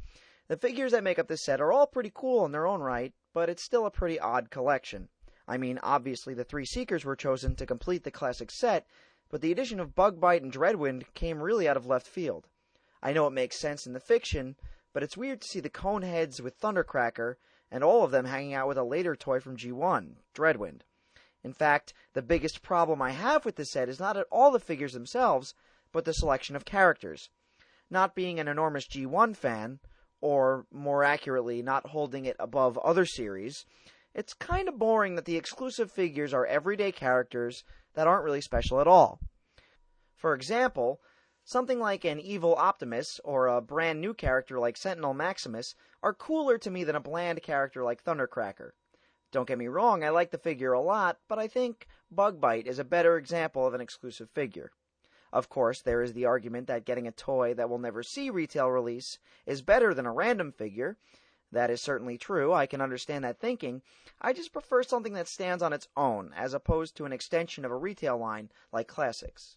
The 0.50 0.56
figures 0.56 0.90
that 0.90 1.04
make 1.04 1.20
up 1.20 1.28
this 1.28 1.44
set 1.44 1.60
are 1.60 1.72
all 1.72 1.86
pretty 1.86 2.10
cool 2.12 2.44
in 2.44 2.50
their 2.50 2.66
own 2.66 2.80
right, 2.80 3.14
but 3.32 3.48
it's 3.48 3.62
still 3.62 3.86
a 3.86 3.90
pretty 3.92 4.18
odd 4.18 4.50
collection. 4.50 5.08
I 5.46 5.56
mean, 5.56 5.78
obviously 5.80 6.34
the 6.34 6.42
three 6.42 6.64
Seekers 6.64 7.04
were 7.04 7.14
chosen 7.14 7.54
to 7.54 7.64
complete 7.64 8.02
the 8.02 8.10
classic 8.10 8.50
set, 8.50 8.84
but 9.28 9.42
the 9.42 9.52
addition 9.52 9.78
of 9.78 9.94
Bugbite 9.94 10.42
and 10.42 10.52
Dreadwind 10.52 11.04
came 11.14 11.40
really 11.40 11.68
out 11.68 11.76
of 11.76 11.86
left 11.86 12.08
field. 12.08 12.48
I 13.00 13.12
know 13.12 13.28
it 13.28 13.32
makes 13.32 13.60
sense 13.60 13.86
in 13.86 13.92
the 13.92 14.00
fiction, 14.00 14.56
but 14.92 15.04
it's 15.04 15.16
weird 15.16 15.40
to 15.42 15.46
see 15.46 15.60
the 15.60 15.70
Coneheads 15.70 16.40
with 16.40 16.58
Thundercracker 16.58 17.36
and 17.70 17.84
all 17.84 18.02
of 18.02 18.10
them 18.10 18.24
hanging 18.24 18.52
out 18.52 18.66
with 18.66 18.76
a 18.76 18.82
later 18.82 19.14
toy 19.14 19.38
from 19.38 19.56
G1, 19.56 20.16
Dreadwind. 20.34 20.80
In 21.44 21.52
fact, 21.52 21.94
the 22.12 22.22
biggest 22.22 22.60
problem 22.60 23.00
I 23.00 23.12
have 23.12 23.44
with 23.44 23.54
this 23.54 23.70
set 23.70 23.88
is 23.88 24.00
not 24.00 24.16
at 24.16 24.26
all 24.32 24.50
the 24.50 24.58
figures 24.58 24.94
themselves, 24.94 25.54
but 25.92 26.04
the 26.04 26.12
selection 26.12 26.56
of 26.56 26.64
characters. 26.64 27.30
Not 27.88 28.16
being 28.16 28.40
an 28.40 28.48
enormous 28.48 28.88
G1 28.88 29.36
fan, 29.36 29.78
or 30.20 30.66
more 30.72 31.04
accurately, 31.04 31.62
not 31.62 31.86
holding 31.88 32.24
it 32.24 32.36
above 32.38 32.78
other 32.78 33.04
series, 33.04 33.64
it's 34.14 34.34
kind 34.34 34.68
of 34.68 34.78
boring 34.78 35.14
that 35.14 35.24
the 35.24 35.36
exclusive 35.36 35.90
figures 35.90 36.34
are 36.34 36.46
everyday 36.46 36.92
characters 36.92 37.64
that 37.94 38.06
aren't 38.06 38.24
really 38.24 38.40
special 38.40 38.80
at 38.80 38.86
all. 38.86 39.20
For 40.16 40.34
example, 40.34 41.00
something 41.44 41.78
like 41.78 42.04
an 42.04 42.20
evil 42.20 42.54
Optimus 42.54 43.20
or 43.24 43.46
a 43.46 43.60
brand 43.60 44.00
new 44.00 44.14
character 44.14 44.58
like 44.58 44.76
Sentinel 44.76 45.14
Maximus 45.14 45.74
are 46.02 46.12
cooler 46.12 46.58
to 46.58 46.70
me 46.70 46.84
than 46.84 46.96
a 46.96 47.00
bland 47.00 47.42
character 47.42 47.82
like 47.84 48.04
Thundercracker. 48.04 48.70
Don't 49.32 49.48
get 49.48 49.58
me 49.58 49.68
wrong, 49.68 50.02
I 50.02 50.10
like 50.10 50.32
the 50.32 50.38
figure 50.38 50.72
a 50.72 50.80
lot, 50.80 51.18
but 51.28 51.38
I 51.38 51.46
think 51.46 51.86
Bugbite 52.12 52.66
is 52.66 52.78
a 52.78 52.84
better 52.84 53.16
example 53.16 53.66
of 53.66 53.74
an 53.74 53.80
exclusive 53.80 54.28
figure. 54.30 54.72
Of 55.32 55.48
course, 55.48 55.80
there 55.80 56.02
is 56.02 56.12
the 56.12 56.24
argument 56.24 56.66
that 56.66 56.84
getting 56.84 57.06
a 57.06 57.12
toy 57.12 57.54
that 57.54 57.70
will 57.70 57.78
never 57.78 58.02
see 58.02 58.30
retail 58.30 58.68
release 58.68 59.18
is 59.46 59.62
better 59.62 59.94
than 59.94 60.06
a 60.06 60.12
random 60.12 60.50
figure. 60.50 60.96
That 61.52 61.70
is 61.70 61.80
certainly 61.80 62.18
true. 62.18 62.52
I 62.52 62.66
can 62.66 62.80
understand 62.80 63.24
that 63.24 63.38
thinking. 63.38 63.82
I 64.20 64.32
just 64.32 64.52
prefer 64.52 64.82
something 64.82 65.14
that 65.14 65.28
stands 65.28 65.62
on 65.62 65.72
its 65.72 65.88
own, 65.96 66.32
as 66.36 66.54
opposed 66.54 66.96
to 66.96 67.04
an 67.04 67.12
extension 67.12 67.64
of 67.64 67.70
a 67.70 67.76
retail 67.76 68.18
line 68.18 68.50
like 68.72 68.88
Classics. 68.88 69.56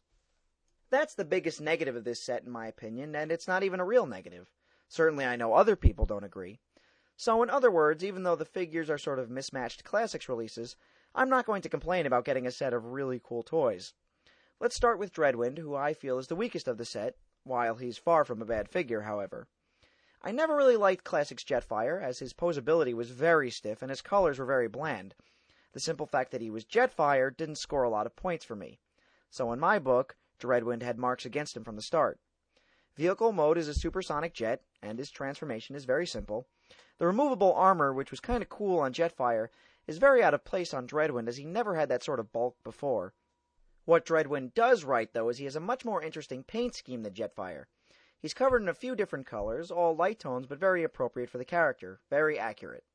That's 0.90 1.16
the 1.16 1.26
biggest 1.26 1.60
negative 1.60 1.96
of 1.96 2.04
this 2.04 2.22
set, 2.22 2.44
in 2.44 2.52
my 2.52 2.68
opinion, 2.68 3.16
and 3.16 3.32
it's 3.32 3.48
not 3.48 3.64
even 3.64 3.80
a 3.80 3.86
real 3.86 4.06
negative. 4.06 4.52
Certainly, 4.88 5.26
I 5.26 5.36
know 5.36 5.54
other 5.54 5.76
people 5.76 6.06
don't 6.06 6.24
agree. 6.24 6.60
So, 7.16 7.42
in 7.42 7.50
other 7.50 7.72
words, 7.72 8.04
even 8.04 8.24
though 8.24 8.36
the 8.36 8.46
figures 8.46 8.90
are 8.90 8.98
sort 8.98 9.18
of 9.18 9.30
mismatched 9.30 9.84
classics 9.84 10.30
releases, 10.30 10.76
I'm 11.16 11.30
not 11.30 11.46
going 11.46 11.62
to 11.64 11.70
complain 11.70 12.06
about 12.06 12.26
getting 12.26 12.46
a 12.46 12.52
set 12.52 12.74
of 12.74 12.92
really 12.92 13.20
cool 13.24 13.44
toys. 13.44 13.94
Let's 14.64 14.78
start 14.78 14.98
with 14.98 15.12
Dreadwind, 15.12 15.58
who 15.58 15.76
I 15.76 15.94
feel 15.94 16.18
is 16.20 16.28
the 16.28 16.38
weakest 16.38 16.70
of 16.70 16.78
the 16.78 16.86
set, 16.86 17.18
while 17.44 17.76
he's 17.76 17.98
far 17.98 18.24
from 18.24 18.42
a 18.42 18.46
bad 18.46 18.70
figure, 18.70 19.02
however. 19.02 19.50
I 20.22 20.32
never 20.32 20.56
really 20.56 20.78
liked 20.78 21.04
Classics 21.04 21.44
Jetfire, 21.44 22.02
as 22.02 22.20
his 22.20 22.32
posability 22.32 22.94
was 22.94 23.10
very 23.10 23.50
stiff 23.50 23.82
and 23.82 23.90
his 23.90 24.02
colors 24.02 24.40
were 24.40 24.46
very 24.46 24.70
bland. 24.70 25.16
The 25.74 25.82
simple 25.82 26.06
fact 26.06 26.32
that 26.32 26.40
he 26.40 26.50
was 26.50 26.64
Jetfire 26.64 27.36
didn't 27.36 27.58
score 27.58 27.84
a 27.84 27.90
lot 27.90 28.06
of 28.06 28.16
points 28.16 28.46
for 28.46 28.56
me. 28.56 28.80
So 29.30 29.52
in 29.52 29.60
my 29.60 29.80
book, 29.80 30.16
Dreadwind 30.40 30.82
had 30.82 30.98
marks 30.98 31.26
against 31.26 31.58
him 31.58 31.66
from 31.66 31.76
the 31.76 31.82
start. 31.82 32.22
Vehicle 32.96 33.34
mode 33.34 33.58
is 33.58 33.68
a 33.68 33.74
supersonic 33.74 34.34
jet, 34.34 34.62
and 34.82 34.98
his 34.98 35.12
transformation 35.12 35.76
is 35.76 35.84
very 35.84 36.08
simple. 36.08 36.48
The 37.00 37.08
removable 37.08 37.52
armor, 37.52 37.92
which 37.92 38.12
was 38.12 38.22
kind 38.22 38.42
of 38.42 38.48
cool 38.48 38.80
on 38.80 38.94
Jetfire, 38.94 39.50
is 39.88 39.98
very 39.98 40.24
out 40.24 40.34
of 40.34 40.46
place 40.46 40.74
on 40.74 40.88
Dreadwind 40.88 41.28
as 41.28 41.36
he 41.36 41.44
never 41.44 41.76
had 41.76 41.90
that 41.90 42.04
sort 42.06 42.22
of 42.22 42.32
bulk 42.32 42.56
before. 42.64 43.14
What 43.86 44.06
Dreadwind 44.06 44.54
does 44.54 44.84
right, 44.84 45.12
though, 45.12 45.30
is 45.30 45.38
he 45.38 45.46
has 45.46 45.56
a 45.58 45.60
much 45.60 45.84
more 45.84 46.02
interesting 46.02 46.44
paint 46.44 46.74
scheme 46.76 47.04
than 47.04 47.14
Jetfire. 47.14 47.66
He's 48.18 48.34
covered 48.34 48.62
in 48.62 48.70
a 48.70 48.74
few 48.74 48.96
different 48.96 49.26
colors, 49.26 49.70
all 49.70 49.96
light 49.96 50.20
tones, 50.20 50.48
but 50.48 50.58
very 50.58 50.84
appropriate 50.84 51.30
for 51.30 51.38
the 51.38 51.44
character, 51.44 52.00
very 52.10 52.40
accurate. 52.40 52.86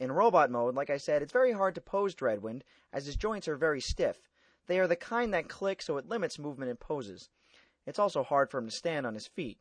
In 0.00 0.10
robot 0.10 0.50
mode, 0.50 0.74
like 0.74 0.88
I 0.88 0.96
said, 0.96 1.20
it's 1.20 1.32
very 1.32 1.52
hard 1.52 1.74
to 1.74 1.82
pose 1.82 2.14
Dreadwind, 2.14 2.62
as 2.92 3.04
his 3.04 3.16
joints 3.16 3.46
are 3.46 3.56
very 3.56 3.80
stiff. 3.80 4.30
They 4.66 4.80
are 4.80 4.86
the 4.86 4.96
kind 4.96 5.34
that 5.34 5.50
click, 5.50 5.82
so 5.82 5.98
it 5.98 6.08
limits 6.08 6.38
movement 6.38 6.70
in 6.70 6.76
poses. 6.76 7.28
It's 7.84 7.98
also 7.98 8.22
hard 8.22 8.50
for 8.50 8.56
him 8.58 8.66
to 8.68 8.74
stand 8.74 9.06
on 9.06 9.14
his 9.14 9.26
feet. 9.26 9.58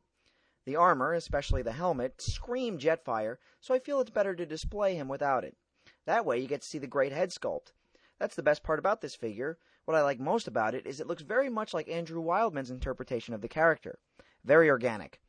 The 0.65 0.77
armor, 0.77 1.13
especially 1.13 1.63
the 1.63 1.73
helmet, 1.73 2.21
scream 2.21 2.79
Jetfire, 2.79 3.37
so 3.59 3.73
I 3.73 3.79
feel 3.79 3.99
it's 3.99 4.09
better 4.09 4.35
to 4.35 4.45
display 4.45 4.95
him 4.95 5.09
without 5.09 5.43
it. 5.43 5.57
That 6.05 6.25
way 6.25 6.39
you 6.39 6.47
get 6.47 6.61
to 6.61 6.67
see 6.67 6.77
the 6.77 6.87
great 6.87 7.11
head 7.11 7.31
sculpt. 7.31 7.73
That's 8.19 8.35
the 8.35 8.43
best 8.43 8.63
part 8.63 8.79
about 8.79 9.01
this 9.01 9.15
figure. 9.15 9.57
What 9.91 9.99
I 9.99 10.03
like 10.03 10.21
most 10.21 10.47
about 10.47 10.73
it 10.73 10.87
is 10.87 11.01
it 11.01 11.07
looks 11.07 11.21
very 11.21 11.49
much 11.49 11.73
like 11.73 11.89
Andrew 11.89 12.21
Wildman's 12.21 12.71
interpretation 12.71 13.33
of 13.33 13.41
the 13.41 13.49
character. 13.49 13.99
Very 14.45 14.69
organic. 14.69 15.19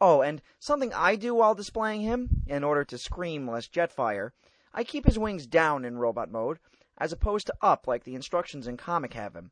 Oh, 0.00 0.22
and 0.22 0.40
something 0.58 0.90
I 0.94 1.16
do 1.16 1.34
while 1.34 1.54
displaying 1.54 2.00
him, 2.00 2.42
in 2.46 2.64
order 2.64 2.82
to 2.82 2.96
scream 2.96 3.46
less 3.46 3.68
Jetfire, 3.68 4.30
I 4.72 4.84
keep 4.84 5.04
his 5.04 5.18
wings 5.18 5.46
down 5.46 5.84
in 5.84 5.98
robot 5.98 6.30
mode, 6.30 6.60
as 6.96 7.12
opposed 7.12 7.46
to 7.48 7.54
up 7.60 7.86
like 7.86 8.04
the 8.04 8.14
instructions 8.14 8.66
in 8.66 8.78
comic 8.78 9.12
have 9.12 9.36
him. 9.36 9.50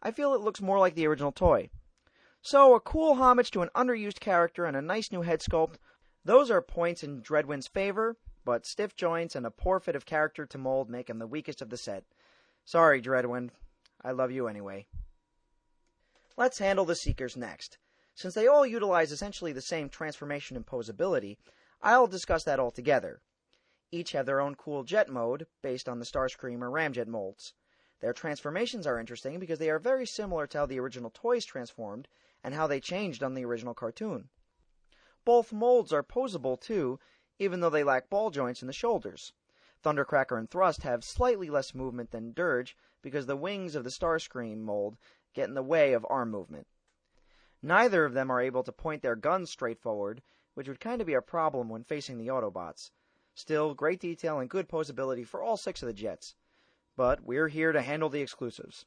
I 0.00 0.12
feel 0.12 0.32
it 0.32 0.42
looks 0.42 0.60
more 0.60 0.78
like 0.78 0.94
the 0.94 1.08
original 1.08 1.32
toy. 1.32 1.68
So, 2.40 2.76
a 2.76 2.80
cool 2.80 3.14
homage 3.14 3.50
to 3.50 3.62
an 3.62 3.70
underused 3.74 4.20
character 4.20 4.64
and 4.64 4.76
a 4.76 4.80
nice 4.80 5.10
new 5.10 5.22
head 5.22 5.40
sculpt, 5.40 5.74
those 6.24 6.52
are 6.52 6.62
points 6.62 7.02
in 7.02 7.20
Dreadwind's 7.20 7.66
favor, 7.66 8.16
but 8.44 8.64
stiff 8.64 8.94
joints 8.94 9.34
and 9.34 9.44
a 9.44 9.50
poor 9.50 9.80
fit 9.80 9.96
of 9.96 10.06
character 10.06 10.46
to 10.46 10.56
mold 10.56 10.88
make 10.88 11.10
him 11.10 11.18
the 11.18 11.26
weakest 11.26 11.60
of 11.60 11.70
the 11.70 11.76
set. 11.76 12.04
Sorry, 12.64 13.02
Dreadwind. 13.02 13.50
I 14.02 14.12
love 14.12 14.30
you 14.30 14.46
anyway. 14.46 14.86
Let's 16.36 16.58
handle 16.58 16.84
the 16.84 16.94
Seekers 16.94 17.36
next. 17.36 17.78
Since 18.14 18.34
they 18.34 18.46
all 18.46 18.66
utilize 18.66 19.12
essentially 19.12 19.52
the 19.52 19.62
same 19.62 19.88
transformation 19.88 20.56
and 20.56 20.66
posability, 20.66 21.36
I'll 21.82 22.06
discuss 22.06 22.44
that 22.44 22.58
all 22.58 22.70
together. 22.70 23.20
Each 23.90 24.12
have 24.12 24.26
their 24.26 24.40
own 24.40 24.54
cool 24.54 24.84
jet 24.84 25.08
mode, 25.08 25.46
based 25.62 25.88
on 25.88 25.98
the 25.98 26.04
Starscream 26.04 26.62
or 26.62 26.70
Ramjet 26.70 27.06
molds. 27.06 27.54
Their 28.00 28.12
transformations 28.12 28.86
are 28.86 28.98
interesting 29.00 29.40
because 29.40 29.58
they 29.58 29.70
are 29.70 29.78
very 29.78 30.06
similar 30.06 30.46
to 30.48 30.58
how 30.58 30.66
the 30.66 30.78
original 30.78 31.10
toys 31.10 31.44
transformed 31.44 32.06
and 32.44 32.54
how 32.54 32.66
they 32.66 32.80
changed 32.80 33.22
on 33.22 33.34
the 33.34 33.44
original 33.44 33.74
cartoon. 33.74 34.28
Both 35.24 35.52
molds 35.52 35.92
are 35.92 36.02
posable 36.02 36.60
too, 36.60 37.00
even 37.38 37.60
though 37.60 37.70
they 37.70 37.82
lack 37.82 38.08
ball 38.08 38.30
joints 38.30 38.62
in 38.62 38.66
the 38.66 38.72
shoulders. 38.72 39.32
Thundercracker 39.82 40.38
and 40.38 40.50
Thrust 40.50 40.82
have 40.82 41.04
slightly 41.04 41.50
less 41.50 41.74
movement 41.74 42.10
than 42.10 42.32
Dirge 42.32 42.76
because 43.02 43.26
the 43.26 43.36
wings 43.36 43.74
of 43.74 43.84
the 43.84 43.90
Starscream 43.90 44.58
mold 44.58 44.96
get 45.34 45.48
in 45.48 45.54
the 45.54 45.62
way 45.62 45.92
of 45.92 46.06
arm 46.10 46.30
movement. 46.30 46.66
Neither 47.62 48.04
of 48.04 48.12
them 48.12 48.30
are 48.30 48.40
able 48.40 48.62
to 48.62 48.72
point 48.72 49.02
their 49.02 49.16
guns 49.16 49.50
straight 49.50 49.80
forward, 49.80 50.22
which 50.54 50.68
would 50.68 50.80
kind 50.80 51.00
of 51.00 51.06
be 51.06 51.14
a 51.14 51.22
problem 51.22 51.68
when 51.68 51.84
facing 51.84 52.18
the 52.18 52.28
Autobots. 52.28 52.90
Still, 53.34 53.74
great 53.74 54.00
detail 54.00 54.40
and 54.40 54.50
good 54.50 54.68
posability 54.68 55.26
for 55.26 55.42
all 55.42 55.56
six 55.56 55.82
of 55.82 55.86
the 55.86 55.92
jets. 55.92 56.34
But 56.96 57.22
we're 57.22 57.48
here 57.48 57.70
to 57.72 57.82
handle 57.82 58.08
the 58.08 58.20
exclusives. 58.20 58.84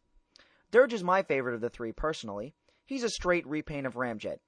Dirge 0.72 0.94
is 0.94 1.04
my 1.04 1.24
favorite 1.24 1.56
of 1.56 1.62
the 1.62 1.70
three 1.70 1.92
personally. 1.92 2.54
He's 2.86 3.04
a 3.04 3.10
straight 3.10 3.48
repaint 3.48 3.88
of 3.88 3.96
Ramjet. 3.96 4.40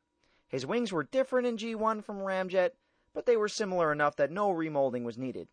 His 0.48 0.66
wings 0.66 0.92
were 0.92 1.04
different 1.04 1.48
in 1.48 1.58
G1 1.58 2.04
from 2.04 2.18
Ramjet, 2.18 2.72
but 3.14 3.26
they 3.26 3.38
were 3.38 3.48
similar 3.48 3.92
enough 3.92 4.18
that 4.18 4.32
no 4.32 4.50
remolding 4.50 5.04
was 5.04 5.18
needed. 5.18 5.48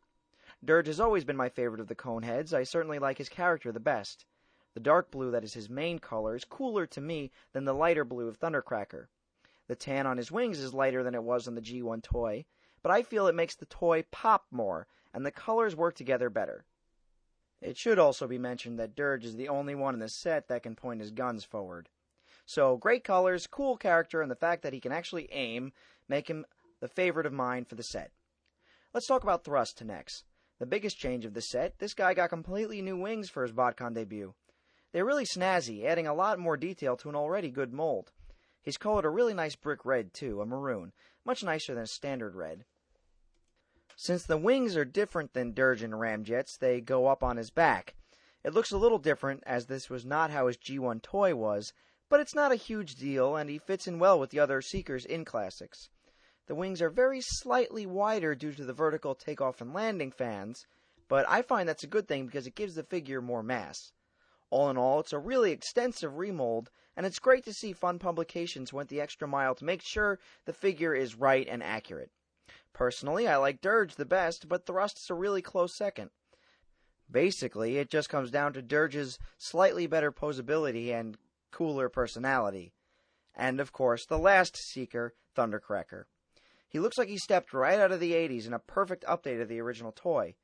Dirge 0.63 0.89
has 0.89 1.01
always 1.01 1.25
been 1.25 1.37
my 1.37 1.49
favorite 1.49 1.81
of 1.81 1.89
the 1.89 1.95
Coneheads. 1.95 2.53
I 2.53 2.65
certainly 2.65 2.99
like 2.99 3.17
his 3.17 3.31
character 3.31 3.73
the 3.73 3.81
best. 3.81 4.27
The 4.75 4.81
dark 4.81 5.11
blue 5.11 5.31
that 5.31 5.43
is 5.43 5.55
his 5.55 5.71
main 5.71 5.99
color 5.99 6.37
is 6.37 6.45
cooler 6.45 6.87
to 6.89 7.01
me 7.01 7.31
than 7.53 7.65
the 7.65 7.73
lighter 7.73 8.05
blue 8.05 8.29
of 8.29 8.39
Thundercracker. 8.39 9.09
The 9.69 9.75
tan 9.75 10.07
on 10.07 10.19
his 10.19 10.31
wings 10.31 10.59
is 10.59 10.75
lighter 10.75 11.03
than 11.03 11.15
it 11.15 11.23
was 11.23 11.49
on 11.49 11.55
the 11.55 11.63
G1 11.63 12.03
toy, 12.03 12.45
but 12.83 12.93
I 12.93 13.03
feel 13.03 13.27
it 13.27 13.35
makes 13.35 13.55
the 13.55 13.67
toy 13.67 14.05
pop 14.11 14.47
more, 14.51 14.87
and 15.15 15.25
the 15.25 15.31
colors 15.31 15.75
work 15.75 15.95
together 15.95 16.29
better. 16.29 16.67
It 17.63 17.77
should 17.77 17.99
also 17.99 18.27
be 18.27 18.39
mentioned 18.39 18.79
that 18.79 18.95
Dirge 18.95 19.25
is 19.25 19.37
the 19.37 19.49
only 19.49 19.75
one 19.75 19.95
in 19.95 20.01
the 20.01 20.09
set 20.09 20.49
that 20.49 20.63
can 20.63 20.77
point 20.77 21.01
his 21.01 21.11
guns 21.11 21.43
forward. 21.43 21.89
So, 22.45 22.77
great 22.77 23.05
colors, 23.05 23.47
cool 23.47 23.77
character, 23.77 24.23
and 24.23 24.31
the 24.31 24.37
fact 24.37 24.63
that 24.63 24.73
he 24.73 24.81
can 24.81 24.93
actually 24.93 25.33
aim 25.33 25.73
make 26.09 26.29
him 26.29 26.45
the 26.81 26.89
favorite 26.89 27.27
of 27.27 27.33
mine 27.33 27.65
for 27.65 27.77
the 27.77 27.83
set. 27.83 28.13
Let's 28.93 29.07
talk 29.07 29.23
about 29.23 29.45
Thrust 29.45 29.83
next. 29.85 30.25
The 30.61 30.67
biggest 30.67 30.99
change 30.99 31.25
of 31.25 31.33
the 31.33 31.41
set, 31.41 31.79
this 31.79 31.95
guy 31.95 32.13
got 32.13 32.29
completely 32.29 32.83
new 32.83 32.99
wings 32.99 33.31
for 33.31 33.43
his 33.43 33.53
BotCon 33.53 33.95
debut. 33.95 34.35
They're 34.93 35.07
really 35.07 35.25
snazzy, 35.25 35.87
adding 35.87 36.07
a 36.07 36.13
lot 36.13 36.39
more 36.39 36.59
detail 36.59 36.99
to 36.99 37.09
an 37.09 37.17
already 37.17 37.51
good 37.51 37.73
mold. 37.73 38.13
He's 38.61 38.77
colored 38.77 39.07
a 39.07 39.09
really 39.09 39.33
nice 39.33 39.57
brick 39.57 39.87
red, 39.87 40.13
too, 40.13 40.43
a 40.43 40.47
maroon, 40.47 40.93
much 41.25 41.43
nicer 41.43 41.75
than 41.75 41.85
a 41.85 41.87
standard 41.87 42.35
red. 42.35 42.67
Since 43.97 44.25
the 44.25 44.37
wings 44.37 44.77
are 44.77 44.85
different 44.85 45.33
than 45.33 45.55
Dirge 45.55 45.83
and 45.83 45.95
Ramjet's, 45.95 46.59
they 46.59 46.83
go 46.83 47.07
up 47.07 47.23
on 47.23 47.39
his 47.39 47.51
back. 47.51 47.95
It 48.45 48.53
looks 48.53 48.71
a 48.71 48.79
little 48.79 48.99
different, 48.99 49.43
as 49.47 49.65
this 49.65 49.89
was 49.89 50.05
not 50.05 50.31
how 50.31 50.47
his 50.47 50.59
G1 50.59 51.01
toy 51.01 51.35
was, 51.35 51.73
but 52.11 52.21
it's 52.21 52.35
not 52.35 52.53
a 52.53 52.57
huge 52.57 52.97
deal, 52.97 53.35
and 53.35 53.49
he 53.49 53.57
fits 53.57 53.87
in 53.87 53.99
well 53.99 54.21
with 54.21 54.29
the 54.29 54.41
other 54.41 54.61
Seekers 54.61 55.07
in 55.07 55.25
Classics. 55.25 55.89
The 56.51 56.57
wings 56.57 56.83
are 56.83 56.91
very 56.91 57.21
slightly 57.21 57.87
wider 57.87 58.35
due 58.35 58.53
to 58.55 58.65
the 58.65 58.73
vertical 58.73 59.15
takeoff 59.15 59.61
and 59.61 59.73
landing 59.73 60.11
fans, 60.11 60.67
but 61.07 61.25
I 61.29 61.43
find 61.43 61.69
that's 61.69 61.85
a 61.85 61.87
good 61.87 62.09
thing 62.09 62.27
because 62.27 62.45
it 62.45 62.57
gives 62.57 62.75
the 62.75 62.83
figure 62.83 63.23
more 63.23 63.45
mass. 63.45 63.93
All 64.51 64.69
in 64.69 64.77
all, 64.77 64.99
it's 64.99 65.13
a 65.13 65.19
really 65.21 65.53
extensive 65.53 66.19
remold, 66.19 66.73
and 66.97 67.07
it's 67.07 67.21
great 67.21 67.45
to 67.45 67.53
see 67.53 67.73
Fun 67.73 68.01
Publications 68.01 68.73
went 68.73 68.89
the 68.89 69.01
extra 69.01 69.29
mile 69.29 69.55
to 69.55 69.65
make 69.65 69.81
sure 69.81 70.19
the 70.45 70.53
figure 70.53 70.93
is 70.93 71.15
right 71.15 71.47
and 71.47 71.63
accurate. 71.63 72.11
Personally, 72.73 73.29
I 73.29 73.37
like 73.37 73.61
Dirge 73.61 73.95
the 73.95 74.05
best, 74.05 74.49
but 74.49 74.67
Thrust's 74.67 75.09
a 75.09 75.15
really 75.15 75.43
close 75.43 75.77
second. 75.77 76.11
Basically, 77.09 77.79
it 77.79 77.91
just 77.91 78.09
comes 78.09 78.33
down 78.33 78.55
to 78.55 78.61
Dirge's 78.61 79.21
slightly 79.39 79.87
better 79.87 80.11
posability 80.11 80.93
and 80.93 81.17
cooler 81.53 81.89
personality. 81.89 82.73
And 83.37 83.61
of 83.61 83.71
course, 83.73 84.05
the 84.05 84.19
last 84.19 84.57
Seeker, 84.57 85.15
Thundercracker. 85.37 86.07
He 86.71 86.79
looks 86.79 86.97
like 86.97 87.09
he 87.09 87.19
stepped 87.19 87.53
right 87.53 87.81
out 87.81 87.91
of 87.91 87.99
the 87.99 88.13
80s 88.13 88.47
in 88.47 88.55
a 88.55 88.61
perfect 88.61 89.05
update 89.05 89.43
of 89.43 89.49
the 89.49 89.61
original 89.61 89.91
toy. 89.91 90.37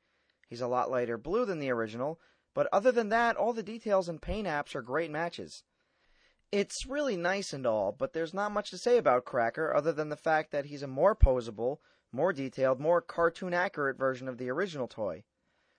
He's 0.49 0.59
a 0.59 0.67
lot 0.67 0.91
lighter 0.91 1.17
blue 1.17 1.45
than 1.45 1.59
the 1.59 1.71
original, 1.71 2.19
but 2.53 2.67
other 2.73 2.91
than 2.91 3.07
that, 3.09 3.37
all 3.37 3.53
the 3.53 3.63
details 3.63 4.09
and 4.09 4.21
paint 4.21 4.45
apps 4.45 4.75
are 4.75 4.81
great 4.81 5.09
matches. 5.09 5.63
It's 6.51 6.85
really 6.85 7.15
nice 7.15 7.53
and 7.53 7.65
all, 7.65 7.93
but 7.93 8.11
there's 8.11 8.33
not 8.33 8.51
much 8.51 8.71
to 8.71 8.77
say 8.77 8.97
about 8.97 9.23
Cracker 9.23 9.73
other 9.73 9.93
than 9.93 10.09
the 10.09 10.17
fact 10.17 10.51
that 10.51 10.65
he's 10.65 10.83
a 10.83 10.87
more 10.87 11.15
posable, 11.15 11.77
more 12.11 12.33
detailed, 12.33 12.81
more 12.81 13.01
cartoon 13.01 13.53
accurate 13.53 13.97
version 13.97 14.27
of 14.27 14.37
the 14.37 14.49
original 14.49 14.89
toy. 14.89 15.23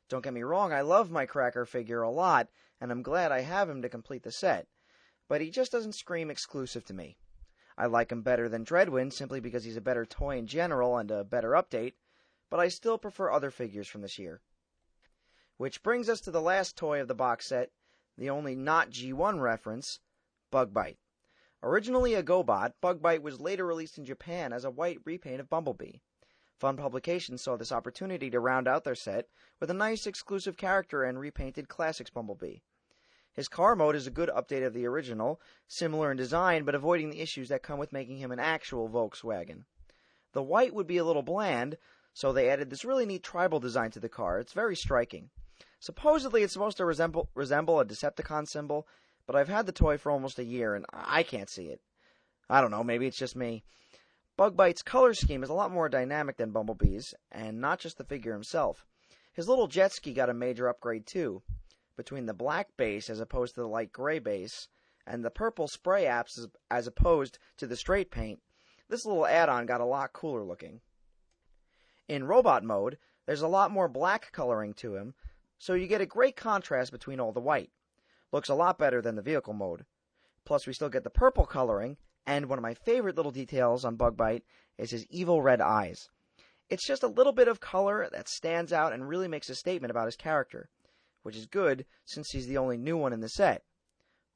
Don't 0.09 0.25
get 0.25 0.33
me 0.33 0.43
wrong, 0.43 0.73
I 0.73 0.81
love 0.81 1.11
my 1.11 1.27
Cracker 1.27 1.67
figure 1.67 2.01
a 2.01 2.11
lot, 2.11 2.49
and 2.81 2.91
I'm 2.91 3.03
glad 3.03 3.33
I 3.33 3.41
have 3.41 3.69
him 3.69 3.83
to 3.83 3.89
complete 3.91 4.23
the 4.23 4.33
set, 4.33 4.67
but 5.29 5.43
he 5.43 5.51
just 5.51 5.73
doesn't 5.73 5.95
scream 5.95 6.31
exclusive 6.31 6.87
to 6.87 6.95
me. 6.95 7.19
I 7.81 7.87
like 7.87 8.11
him 8.11 8.23
better 8.23 8.49
than 8.49 8.65
Dreadwind 8.65 9.13
simply 9.13 9.39
because 9.39 9.63
he's 9.63 9.77
a 9.77 9.81
better 9.81 10.05
toy 10.05 10.37
in 10.37 10.49
general 10.49 10.97
and 10.97 11.13
a 11.13 11.23
better 11.23 11.51
update, 11.51 11.93
but 12.51 12.59
I 12.59 12.67
still 12.67 12.99
prefer 12.99 13.31
other 13.31 13.53
figures 13.53 13.87
from 13.87 14.01
this 14.03 14.19
year. 14.19 14.43
Which 15.59 15.85
brings 15.85 16.09
us 16.09 16.21
to 16.23 16.33
the 16.33 16.43
last 16.43 16.77
toy 16.77 17.01
of 17.01 17.07
the 17.07 17.15
box 17.15 17.47
set, 17.47 17.71
the 18.17 18.31
only 18.31 18.57
not 18.57 18.91
G1 18.91 19.41
reference, 19.41 20.01
Bugbite. 20.51 20.99
Originally 21.63 22.15
a 22.15 22.23
GoBot, 22.25 22.73
Bugbite 22.83 23.23
was 23.23 23.41
later 23.41 23.65
released 23.65 23.97
in 23.97 24.05
Japan 24.05 24.53
as 24.53 24.65
a 24.65 24.73
white 24.73 24.99
repaint 25.05 25.41
of 25.41 25.49
Bumblebee. 25.49 25.99
Fun 26.57 26.77
Publications 26.77 27.43
saw 27.43 27.57
this 27.57 27.71
opportunity 27.71 28.29
to 28.29 28.41
round 28.41 28.67
out 28.67 28.83
their 28.83 28.97
set 28.97 29.29
with 29.61 29.71
a 29.71 29.75
nice 29.75 30.05
exclusive 30.05 30.57
character 30.57 31.05
and 31.05 31.21
repainted 31.21 31.69
Classics 31.69 32.11
Bumblebee. 32.11 32.59
His 33.39 33.47
car 33.47 33.77
mode 33.77 33.95
is 33.95 34.09
a 34.09 34.11
good 34.11 34.31
update 34.31 34.67
of 34.67 34.75
the 34.75 34.85
original, 34.85 35.41
similar 35.69 36.11
in 36.11 36.17
design 36.17 36.65
but 36.65 36.75
avoiding 36.75 37.11
the 37.11 37.21
issues 37.21 37.51
that 37.51 37.63
come 37.63 37.79
with 37.79 37.93
making 37.93 38.19
him 38.19 38.33
an 38.33 38.41
actual 38.41 38.89
Volkswagen. 38.89 39.63
The 40.33 40.43
white 40.43 40.75
would 40.75 40.89
be 40.89 40.97
a 40.97 41.05
little 41.05 41.23
bland, 41.23 41.79
so 42.13 42.33
they 42.33 42.51
added 42.51 42.69
this 42.69 42.85
really 42.85 43.07
neat 43.07 43.23
tribal 43.23 43.61
design 43.61 43.93
to 43.93 44.01
the 44.01 44.09
car. 44.09 44.41
It's 44.41 44.55
very 44.55 44.75
striking. 44.75 45.31
Supposedly, 45.79 46.43
it's 46.43 46.53
supposed 46.53 46.79
to 46.79 46.85
resemble, 46.85 47.31
resemble 47.37 47.79
a 47.79 47.85
Decepticon 47.85 48.49
symbol, 48.49 48.89
but 49.25 49.37
I've 49.37 49.47
had 49.47 49.67
the 49.67 49.73
toy 49.73 49.99
for 49.99 50.11
almost 50.11 50.41
a 50.41 50.45
year 50.45 50.75
and 50.75 50.85
I 50.93 51.23
can't 51.23 51.49
see 51.49 51.67
it. 51.67 51.81
I 52.51 52.61
don't 52.61 52.73
know, 52.73 52.83
maybe 52.83 53.07
it's 53.07 53.19
just 53.19 53.37
me. 53.37 53.63
Bugbite's 54.37 54.83
color 54.83 55.15
scheme 55.15 55.45
is 55.45 55.49
a 55.49 55.55
lot 55.55 55.71
more 55.71 55.89
dynamic 55.89 56.39
than 56.39 56.51
Bumblebee's, 56.51 57.15
and 57.31 57.61
not 57.61 57.79
just 57.79 57.99
the 57.99 58.05
figure 58.05 58.33
himself. 58.33 58.85
His 59.33 59.49
little 59.49 59.69
jet 59.69 59.93
ski 59.93 60.13
got 60.13 60.29
a 60.29 60.35
major 60.35 60.69
upgrade 60.69 61.07
too. 61.07 61.45
Between 61.99 62.27
the 62.27 62.33
black 62.33 62.77
base 62.77 63.11
as 63.11 63.19
opposed 63.19 63.57
to 63.57 63.61
the 63.61 63.67
light 63.67 63.93
gray 63.93 64.21
base, 64.21 64.69
and 65.05 65.25
the 65.25 65.31
purple 65.31 65.67
spray 65.67 66.05
apps 66.05 66.39
as, 66.39 66.47
as 66.71 66.87
opposed 66.87 67.41
to 67.57 67.67
the 67.67 67.75
straight 67.75 68.13
paint, 68.13 68.41
this 68.89 69.05
little 69.05 69.27
add-on 69.27 69.67
got 69.67 69.81
a 69.81 69.85
lot 69.85 70.13
cooler 70.13 70.45
looking. 70.45 70.81
In 72.07 72.23
robot 72.23 72.63
mode, 72.63 72.99
there's 73.27 73.43
a 73.43 73.49
lot 73.49 73.73
more 73.73 73.89
black 73.89 74.31
coloring 74.31 74.75
to 74.75 74.95
him, 74.95 75.15
so 75.59 75.75
you 75.75 75.89
get 75.89 76.01
a 76.01 76.07
great 76.07 76.37
contrast 76.37 76.93
between 76.93 77.19
all 77.19 77.33
the 77.33 77.41
white. 77.41 77.73
Looks 78.31 78.49
a 78.49 78.55
lot 78.55 78.79
better 78.79 79.03
than 79.03 79.17
the 79.17 79.21
vehicle 79.21 79.53
mode. 79.53 79.85
Plus, 80.45 80.69
we 80.69 80.75
still 80.75 80.89
get 80.89 81.03
the 81.03 81.11
purple 81.11 81.47
coloring, 81.47 81.97
and 82.25 82.47
one 82.47 82.61
of 82.61 82.63
my 82.63 82.75
favorite 82.75 83.17
little 83.17 83.33
details 83.33 83.85
on 83.85 83.97
Bugbite 83.97 84.45
is 84.79 84.93
his 84.93 85.05
evil 85.11 85.43
red 85.43 85.61
eyes. 85.61 86.11
It's 86.71 86.87
just 86.87 87.03
a 87.03 87.09
little 87.09 87.33
bit 87.33 87.49
of 87.49 87.59
color 87.59 88.09
that 88.13 88.29
stands 88.29 88.73
out 88.73 88.93
and 88.93 89.09
really 89.09 89.27
makes 89.27 89.51
a 89.51 89.57
statement 89.57 89.91
about 89.91 90.07
his 90.07 90.17
character, 90.17 90.69
which 91.23 91.37
is 91.37 91.47
good 91.47 91.85
since 92.05 92.31
he's 92.31 92.47
the 92.47 92.59
only 92.59 92.77
new 92.77 92.97
one 92.97 93.13
in 93.13 93.21
the 93.21 93.29
set. 93.29 93.65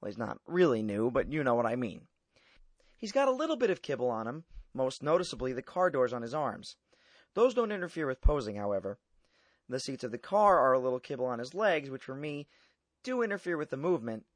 Well, 0.01 0.11
he's 0.11 0.19
not 0.19 0.41
really 0.47 0.83
new, 0.83 1.11
but 1.11 1.33
you 1.33 1.45
know 1.45 1.55
what 1.55 1.67
I 1.67 1.77
mean. 1.77 2.09
He's 2.97 3.13
got 3.13 3.29
a 3.29 3.33
little 3.33 3.57
bit 3.57 3.71
of 3.71 3.83
kibble 3.83 4.11
on 4.11 4.27
him, 4.27 4.45
most 4.75 5.03
noticeably 5.03 5.53
the 5.53 5.63
car 5.63 5.91
doors 5.91 6.13
on 6.13 6.23
his 6.23 6.35
arms. 6.35 6.77
Those 7.35 7.55
don't 7.55 7.73
interfere 7.73 8.07
with 8.07 8.21
posing, 8.21 8.57
however. 8.57 8.99
The 9.69 9.81
seats 9.81 10.05
of 10.05 10.11
the 10.11 10.19
car 10.19 10.59
are 10.59 10.73
a 10.73 10.79
little 10.79 11.01
kibble 11.01 11.27
on 11.27 11.39
his 11.39 11.55
legs, 11.55 11.89
which 11.89 12.03
for 12.03 12.15
me 12.15 12.49
do 13.03 13.23
interfere 13.23 13.57
with 13.57 13.71
the 13.71 13.77
movement. 13.77 14.27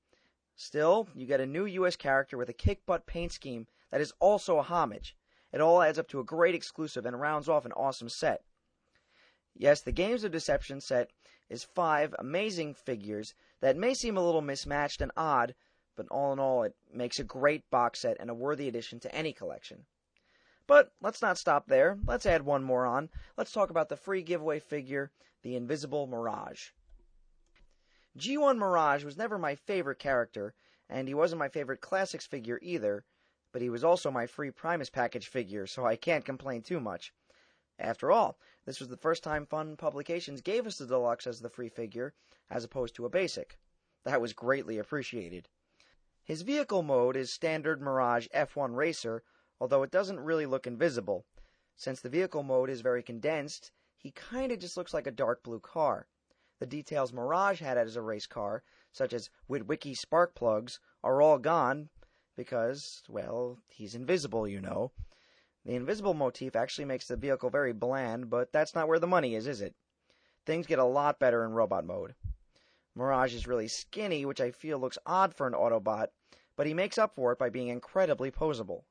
Still, 0.54 1.08
you 1.14 1.26
get 1.26 1.40
a 1.40 1.46
new 1.46 1.66
US 1.66 1.96
character 1.96 2.38
with 2.38 2.48
a 2.48 2.54
kick 2.54 2.86
butt 2.86 3.06
paint 3.06 3.32
scheme 3.32 3.66
that 3.90 4.00
is 4.00 4.14
also 4.18 4.58
a 4.58 4.62
homage. 4.62 5.16
It 5.52 5.60
all 5.60 5.82
adds 5.82 5.98
up 5.98 6.08
to 6.08 6.20
a 6.20 6.24
great 6.24 6.54
exclusive 6.54 7.06
and 7.06 7.20
rounds 7.20 7.48
off 7.48 7.64
an 7.64 7.72
awesome 7.72 8.08
set. 8.08 8.42
Yes, 9.54 9.80
the 9.80 9.92
Games 9.92 10.24
of 10.24 10.32
Deception 10.32 10.80
set 10.80 11.10
is 11.48 11.64
five 11.64 12.14
amazing 12.18 12.74
figures 12.74 13.34
that 13.60 13.76
may 13.76 13.94
seem 13.94 14.16
a 14.16 14.24
little 14.24 14.42
mismatched 14.42 15.00
and 15.00 15.12
odd, 15.16 15.54
but 15.96 16.08
all 16.10 16.32
in 16.32 16.38
all, 16.38 16.62
it 16.62 16.74
makes 16.92 17.18
a 17.18 17.24
great 17.24 17.68
box 17.70 18.00
set 18.00 18.16
and 18.20 18.28
a 18.30 18.34
worthy 18.34 18.68
addition 18.68 19.00
to 19.00 19.14
any 19.14 19.32
collection. 19.32 19.86
But 20.66 20.92
let's 21.00 21.22
not 21.22 21.38
stop 21.38 21.68
there. 21.68 21.98
Let's 22.04 22.26
add 22.26 22.42
one 22.42 22.64
more 22.64 22.86
on. 22.86 23.08
Let's 23.36 23.52
talk 23.52 23.70
about 23.70 23.88
the 23.88 23.96
free 23.96 24.22
giveaway 24.22 24.58
figure, 24.58 25.12
the 25.42 25.54
Invisible 25.54 26.06
Mirage. 26.06 26.70
G1 28.18 28.58
Mirage 28.58 29.04
was 29.04 29.16
never 29.16 29.38
my 29.38 29.54
favorite 29.54 29.98
character, 29.98 30.54
and 30.88 31.06
he 31.06 31.14
wasn't 31.14 31.38
my 31.38 31.48
favorite 31.48 31.80
Classics 31.80 32.26
figure 32.26 32.58
either, 32.62 33.04
but 33.52 33.62
he 33.62 33.70
was 33.70 33.84
also 33.84 34.10
my 34.10 34.26
free 34.26 34.50
Primus 34.50 34.90
package 34.90 35.28
figure, 35.28 35.66
so 35.66 35.86
I 35.86 35.96
can't 35.96 36.24
complain 36.24 36.62
too 36.62 36.80
much. 36.80 37.12
After 37.78 38.10
all, 38.10 38.38
this 38.64 38.80
was 38.80 38.88
the 38.88 38.96
first 38.96 39.22
time 39.22 39.44
Fun 39.44 39.76
Publications 39.76 40.40
gave 40.40 40.66
us 40.66 40.78
the 40.78 40.86
deluxe 40.86 41.26
as 41.26 41.40
the 41.40 41.50
free 41.50 41.68
figure, 41.68 42.14
as 42.48 42.64
opposed 42.64 42.94
to 42.94 43.04
a 43.04 43.10
basic. 43.10 43.58
That 44.04 44.20
was 44.20 44.32
greatly 44.32 44.78
appreciated. 44.78 45.48
His 46.22 46.42
vehicle 46.42 46.82
mode 46.82 47.16
is 47.16 47.32
standard 47.32 47.82
Mirage 47.82 48.28
F1 48.34 48.74
Racer, 48.74 49.22
although 49.60 49.82
it 49.82 49.90
doesn't 49.90 50.20
really 50.20 50.46
look 50.46 50.66
invisible. 50.66 51.26
Since 51.76 52.00
the 52.00 52.08
vehicle 52.08 52.42
mode 52.42 52.70
is 52.70 52.80
very 52.80 53.02
condensed, 53.02 53.70
he 53.96 54.10
kinda 54.10 54.56
just 54.56 54.76
looks 54.76 54.94
like 54.94 55.06
a 55.06 55.10
dark 55.10 55.42
blue 55.42 55.60
car. 55.60 56.08
The 56.58 56.66
details 56.66 57.12
Mirage 57.12 57.60
had 57.60 57.76
as 57.76 57.96
a 57.96 58.02
race 58.02 58.26
car, 58.26 58.62
such 58.90 59.12
as 59.12 59.28
Witwicky 59.48 59.94
spark 59.94 60.34
plugs, 60.34 60.80
are 61.04 61.20
all 61.20 61.38
gone 61.38 61.90
because, 62.34 63.02
well, 63.08 63.58
he's 63.68 63.94
invisible, 63.94 64.48
you 64.48 64.60
know. 64.60 64.92
The 65.66 65.74
invisible 65.74 66.14
motif 66.14 66.54
actually 66.54 66.84
makes 66.84 67.08
the 67.08 67.16
vehicle 67.16 67.50
very 67.50 67.72
bland, 67.72 68.30
but 68.30 68.52
that's 68.52 68.72
not 68.72 68.86
where 68.86 69.00
the 69.00 69.06
money 69.08 69.34
is, 69.34 69.48
is 69.48 69.60
it? 69.60 69.74
Things 70.44 70.64
get 70.64 70.78
a 70.78 70.84
lot 70.84 71.18
better 71.18 71.44
in 71.44 71.50
robot 71.50 71.84
mode. 71.84 72.14
Mirage 72.94 73.34
is 73.34 73.48
really 73.48 73.66
skinny, 73.66 74.24
which 74.24 74.40
I 74.40 74.52
feel 74.52 74.78
looks 74.78 74.96
odd 75.04 75.34
for 75.34 75.44
an 75.44 75.54
Autobot, 75.54 76.06
but 76.54 76.68
he 76.68 76.72
makes 76.72 76.98
up 76.98 77.16
for 77.16 77.32
it 77.32 77.38
by 77.40 77.50
being 77.50 77.66
incredibly 77.66 78.30
posable. 78.30 78.84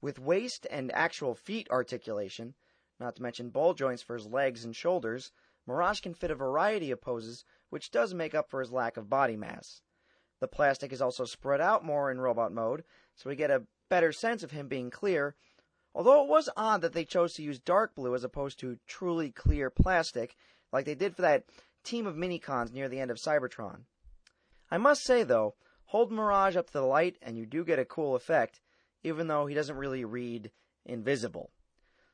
With 0.00 0.18
waist 0.18 0.66
and 0.70 0.90
actual 0.92 1.34
feet 1.34 1.68
articulation, 1.70 2.54
not 2.98 3.16
to 3.16 3.22
mention 3.22 3.50
ball 3.50 3.74
joints 3.74 4.02
for 4.02 4.16
his 4.16 4.26
legs 4.26 4.64
and 4.64 4.74
shoulders, 4.74 5.30
Mirage 5.66 6.00
can 6.00 6.14
fit 6.14 6.30
a 6.30 6.34
variety 6.34 6.90
of 6.90 7.02
poses, 7.02 7.44
which 7.68 7.90
does 7.90 8.14
make 8.14 8.34
up 8.34 8.48
for 8.48 8.60
his 8.60 8.72
lack 8.72 8.96
of 8.96 9.10
body 9.10 9.36
mass. 9.36 9.82
The 10.40 10.48
plastic 10.48 10.90
is 10.90 11.02
also 11.02 11.26
spread 11.26 11.60
out 11.60 11.84
more 11.84 12.10
in 12.10 12.18
robot 12.18 12.50
mode, 12.50 12.82
so 13.14 13.28
we 13.28 13.36
get 13.36 13.50
a 13.50 13.66
better 13.90 14.10
sense 14.10 14.42
of 14.42 14.52
him 14.52 14.68
being 14.68 14.88
clear, 14.88 15.34
although 15.94 16.22
it 16.22 16.28
was 16.28 16.48
odd 16.56 16.80
that 16.82 16.92
they 16.92 17.04
chose 17.04 17.34
to 17.34 17.42
use 17.42 17.58
dark 17.58 17.94
blue 17.94 18.14
as 18.14 18.24
opposed 18.24 18.58
to 18.60 18.78
truly 18.86 19.30
clear 19.30 19.70
plastic, 19.70 20.36
like 20.72 20.84
they 20.84 20.94
did 20.94 21.16
for 21.16 21.22
that 21.22 21.44
team 21.82 22.06
of 22.06 22.16
minicons 22.16 22.72
near 22.72 22.88
the 22.88 23.00
end 23.00 23.10
of 23.10 23.16
Cybertron. 23.16 23.84
I 24.70 24.78
must 24.78 25.02
say, 25.02 25.22
though, 25.22 25.54
hold 25.86 26.12
Mirage 26.12 26.56
up 26.56 26.68
to 26.68 26.72
the 26.72 26.82
light 26.82 27.16
and 27.20 27.36
you 27.36 27.46
do 27.46 27.64
get 27.64 27.78
a 27.78 27.84
cool 27.84 28.14
effect, 28.14 28.60
even 29.02 29.26
though 29.26 29.46
he 29.46 29.54
doesn't 29.54 29.76
really 29.76 30.04
read 30.04 30.52
invisible. 30.84 31.50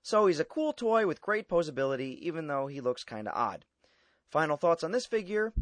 So 0.03 0.27
he's 0.27 0.41
a 0.41 0.45
cool 0.45 0.73
toy 0.73 1.07
with 1.07 1.21
great 1.21 1.49
posability, 1.49 2.19
even 2.21 2.47
though 2.47 2.69
he 2.69 2.81
looks 2.81 3.05
kinda 3.05 3.33
odd. 3.33 3.65
Final 4.31 4.57
thoughts 4.57 4.85
on 4.85 4.93
this 4.93 5.07
figure. 5.07 5.53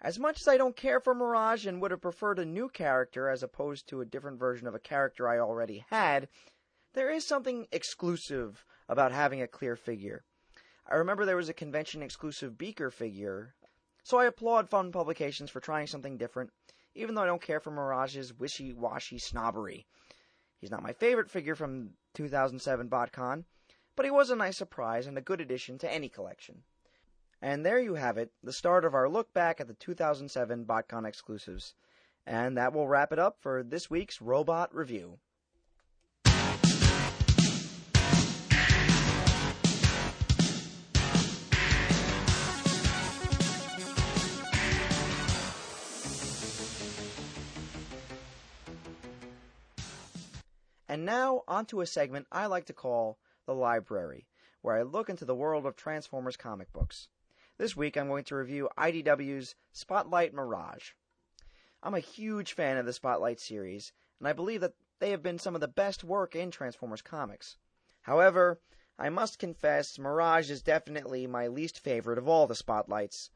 As 0.00 0.18
much 0.18 0.40
as 0.40 0.48
I 0.48 0.56
don't 0.56 0.76
care 0.76 0.98
for 0.98 1.14
Mirage 1.14 1.64
and 1.64 1.80
would 1.80 1.92
have 1.92 2.00
preferred 2.00 2.40
a 2.40 2.44
new 2.44 2.68
character 2.68 3.28
as 3.28 3.42
opposed 3.42 3.86
to 3.88 4.00
a 4.00 4.04
different 4.04 4.40
version 4.40 4.66
of 4.66 4.74
a 4.74 4.80
character 4.80 5.28
I 5.28 5.38
already 5.38 5.84
had, 5.90 6.28
there 6.94 7.10
is 7.10 7.26
something 7.26 7.66
exclusive 7.72 8.64
about 8.88 9.12
having 9.12 9.40
a 9.40 9.48
clear 9.48 9.76
figure. 9.76 10.24
I 10.86 10.96
remember 10.96 11.24
there 11.24 11.36
was 11.36 11.48
a 11.48 11.54
convention 11.54 12.02
exclusive 12.02 12.58
Beaker 12.58 12.90
figure, 12.90 13.54
so 14.02 14.18
I 14.18 14.26
applaud 14.26 14.68
Fun 14.68 14.92
Publications 14.92 15.50
for 15.50 15.60
trying 15.60 15.86
something 15.86 16.18
different, 16.18 16.50
even 16.94 17.14
though 17.14 17.22
I 17.22 17.26
don't 17.26 17.40
care 17.40 17.60
for 17.60 17.70
Mirage's 17.70 18.34
wishy 18.34 18.72
washy 18.72 19.18
snobbery. 19.18 19.86
He's 20.58 20.70
not 20.70 20.82
my 20.82 20.92
favorite 20.92 21.30
figure 21.30 21.54
from 21.54 21.94
2007 22.14 22.88
BotCon, 22.88 23.44
but 23.96 24.04
he 24.04 24.10
was 24.10 24.30
a 24.30 24.36
nice 24.36 24.58
surprise 24.58 25.06
and 25.06 25.16
a 25.16 25.22
good 25.22 25.40
addition 25.40 25.78
to 25.78 25.92
any 25.92 26.08
collection. 26.08 26.64
And 27.40 27.64
there 27.64 27.80
you 27.80 27.94
have 27.94 28.18
it, 28.18 28.32
the 28.42 28.52
start 28.52 28.84
of 28.84 28.94
our 28.94 29.08
look 29.08 29.32
back 29.32 29.60
at 29.60 29.66
the 29.66 29.74
2007 29.74 30.64
BotCon 30.64 31.06
exclusives. 31.06 31.74
And 32.24 32.56
that 32.56 32.72
will 32.72 32.86
wrap 32.86 33.12
it 33.12 33.18
up 33.18 33.38
for 33.40 33.64
this 33.64 33.90
week's 33.90 34.20
Robot 34.20 34.72
Review. 34.74 35.18
And 50.92 51.06
now, 51.06 51.42
onto 51.48 51.80
a 51.80 51.86
segment 51.86 52.26
I 52.30 52.44
like 52.44 52.66
to 52.66 52.74
call 52.74 53.18
The 53.46 53.54
Library, 53.54 54.28
where 54.60 54.76
I 54.76 54.82
look 54.82 55.08
into 55.08 55.24
the 55.24 55.34
world 55.34 55.64
of 55.64 55.74
Transformers 55.74 56.36
comic 56.36 56.70
books. 56.70 57.08
This 57.56 57.74
week 57.74 57.96
I'm 57.96 58.08
going 58.08 58.24
to 58.24 58.36
review 58.36 58.68
IDW's 58.76 59.54
Spotlight 59.72 60.34
Mirage. 60.34 60.90
I'm 61.82 61.94
a 61.94 61.98
huge 61.98 62.52
fan 62.52 62.76
of 62.76 62.84
the 62.84 62.92
Spotlight 62.92 63.40
series, 63.40 63.94
and 64.18 64.28
I 64.28 64.34
believe 64.34 64.60
that 64.60 64.74
they 64.98 65.08
have 65.12 65.22
been 65.22 65.38
some 65.38 65.54
of 65.54 65.62
the 65.62 65.66
best 65.66 66.04
work 66.04 66.36
in 66.36 66.50
Transformers 66.50 67.00
comics. 67.00 67.56
However, 68.02 68.60
I 68.98 69.08
must 69.08 69.38
confess, 69.38 69.98
Mirage 69.98 70.50
is 70.50 70.60
definitely 70.60 71.26
my 71.26 71.46
least 71.46 71.78
favorite 71.78 72.18
of 72.18 72.28
all 72.28 72.46
the 72.46 72.54
Spotlights. 72.54 73.30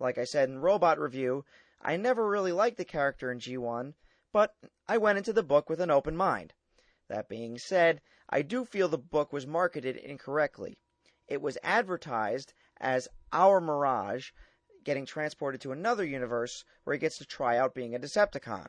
Like 0.00 0.18
I 0.18 0.24
said 0.24 0.48
in 0.48 0.58
Robot 0.58 0.98
Review, 0.98 1.44
I 1.80 1.96
never 1.98 2.28
really 2.28 2.50
liked 2.50 2.78
the 2.78 2.84
character 2.84 3.30
in 3.30 3.38
G1, 3.38 3.94
but 4.32 4.56
I 4.88 4.98
went 4.98 5.18
into 5.18 5.32
the 5.32 5.44
book 5.44 5.70
with 5.70 5.80
an 5.80 5.92
open 5.92 6.16
mind. 6.16 6.52
That 7.08 7.28
being 7.28 7.58
said, 7.58 8.00
I 8.28 8.42
do 8.42 8.64
feel 8.64 8.88
the 8.88 8.98
book 8.98 9.32
was 9.32 9.46
marketed 9.46 9.96
incorrectly. 9.96 10.76
It 11.28 11.40
was 11.40 11.58
advertised 11.62 12.52
as 12.78 13.08
our 13.32 13.60
Mirage 13.60 14.32
getting 14.82 15.06
transported 15.06 15.60
to 15.60 15.72
another 15.72 16.04
universe 16.04 16.64
where 16.84 16.94
he 16.94 17.00
gets 17.00 17.18
to 17.18 17.24
try 17.24 17.58
out 17.58 17.74
being 17.74 17.94
a 17.94 17.98
Decepticon. 17.98 18.68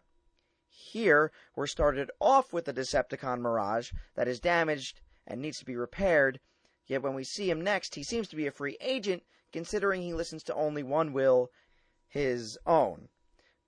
Here, 0.67 1.31
we're 1.55 1.67
started 1.67 2.11
off 2.19 2.53
with 2.53 2.67
a 2.67 2.73
Decepticon 2.73 3.39
Mirage 3.39 3.91
that 4.15 4.27
is 4.27 4.39
damaged 4.39 5.01
and 5.25 5.41
needs 5.41 5.59
to 5.59 5.65
be 5.65 5.75
repaired, 5.75 6.39
yet 6.85 7.01
when 7.01 7.13
we 7.13 7.23
see 7.23 7.49
him 7.49 7.61
next, 7.61 7.95
he 7.95 8.03
seems 8.03 8.27
to 8.27 8.35
be 8.35 8.47
a 8.47 8.51
free 8.51 8.77
agent 8.79 9.23
considering 9.51 10.01
he 10.01 10.13
listens 10.13 10.43
to 10.43 10.53
only 10.53 10.83
one 10.83 11.13
will, 11.13 11.51
his 12.07 12.57
own. 12.65 13.09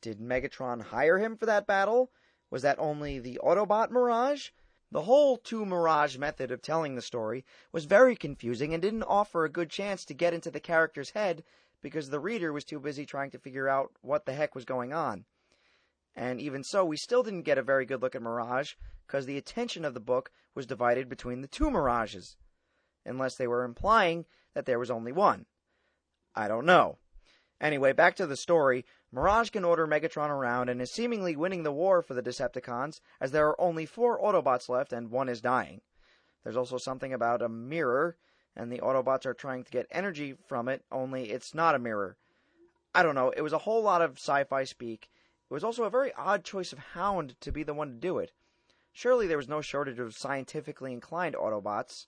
Did 0.02 0.20
Megatron 0.20 0.82
hire 0.82 1.18
him 1.18 1.38
for 1.38 1.46
that 1.46 1.68
battle? 1.68 2.12
Was 2.50 2.62
that 2.64 2.80
only 2.80 3.20
the 3.20 3.40
Autobot 3.44 3.92
Mirage? 3.92 4.50
The 4.92 5.04
whole 5.04 5.38
two 5.38 5.66
Mirage 5.66 6.18
method 6.18 6.52
of 6.52 6.62
telling 6.62 6.96
the 6.96 7.02
story 7.02 7.46
was 7.72 7.86
very 7.86 8.16
confusing 8.16 8.74
and 8.74 8.82
didn't 8.82 9.04
offer 9.04 9.46
a 9.46 9.52
good 9.52 9.70
chance 9.70 10.04
to 10.06 10.16
get 10.16 10.34
into 10.34 10.50
the 10.50 10.60
character's 10.60 11.12
head 11.12 11.44
because 11.82 12.10
the 12.10 12.20
reader 12.20 12.52
was 12.52 12.66
too 12.66 12.80
busy 12.80 13.06
trying 13.06 13.32
to 13.32 13.40
figure 13.40 13.70
out 13.70 13.92
what 14.02 14.26
the 14.26 14.34
heck 14.34 14.56
was 14.56 14.66
going 14.66 14.92
on. 14.92 15.26
And 16.16 16.42
even 16.42 16.64
so, 16.64 16.84
we 16.84 16.98
still 16.98 17.24
didn't 17.24 17.44
get 17.44 17.58
a 17.58 17.64
very 17.64 17.86
good 17.86 18.02
look 18.02 18.16
at 18.16 18.22
Mirage 18.22 18.74
because 19.06 19.26
the 19.26 19.38
attention 19.38 19.86
of 19.86 19.94
the 19.94 20.00
book 20.00 20.32
was 20.56 20.66
divided 20.66 21.08
between 21.08 21.42
the 21.42 21.48
two 21.48 21.70
Mirages, 21.70 22.36
unless 23.06 23.36
they 23.36 23.48
were 23.48 23.64
implying 23.64 24.26
that 24.54 24.66
there 24.66 24.80
was 24.80 24.92
only 24.92 25.12
one. 25.12 25.46
I 26.36 26.48
don't 26.48 26.66
know. 26.66 26.98
Anyway, 27.62 27.94
back 27.94 28.16
to 28.16 28.26
the 28.26 28.38
story. 28.38 28.86
Mirage 29.12 29.50
can 29.50 29.66
order 29.66 29.88
Megatron 29.88 30.30
around 30.30 30.70
and 30.70 30.80
is 30.80 30.92
seemingly 30.92 31.36
winning 31.36 31.64
the 31.64 31.72
war 31.72 32.04
for 32.04 32.14
the 32.14 32.22
Decepticons, 32.22 33.02
as 33.20 33.32
there 33.32 33.48
are 33.48 33.60
only 33.60 33.86
four 33.86 34.20
Autobots 34.22 34.70
left 34.70 34.94
and 34.94 35.10
one 35.10 35.28
is 35.28 35.42
dying. 35.42 35.82
There's 36.44 36.58
also 36.58 36.78
something 36.78 37.12
about 37.12 37.42
a 37.42 37.50
mirror, 37.50 38.18
and 38.56 38.72
the 38.72 38.80
Autobots 38.80 39.26
are 39.26 39.34
trying 39.34 39.64
to 39.64 39.72
get 39.72 39.88
energy 39.90 40.34
from 40.48 40.70
it, 40.70 40.86
only 40.92 41.32
it's 41.32 41.56
not 41.56 41.74
a 41.74 41.80
mirror. 41.80 42.18
I 42.94 43.02
don't 43.02 43.16
know, 43.16 43.32
it 43.32 43.42
was 43.42 43.54
a 43.54 43.60
whole 43.60 43.82
lot 43.82 44.02
of 44.02 44.18
sci 44.18 44.44
fi 44.44 44.64
speak. 44.64 45.10
It 45.50 45.54
was 45.54 45.64
also 45.64 45.86
a 45.86 45.90
very 45.90 46.14
odd 46.14 46.44
choice 46.44 46.72
of 46.72 46.80
Hound 46.80 47.36
to 47.42 47.52
be 47.52 47.64
the 47.64 47.74
one 47.74 47.90
to 47.90 47.96
do 47.96 48.20
it. 48.20 48.32
Surely 48.92 49.26
there 49.26 49.38
was 49.38 49.50
no 49.50 49.62
shortage 49.62 50.00
of 50.00 50.16
scientifically 50.16 50.94
inclined 50.94 51.36
Autobots. 51.36 52.06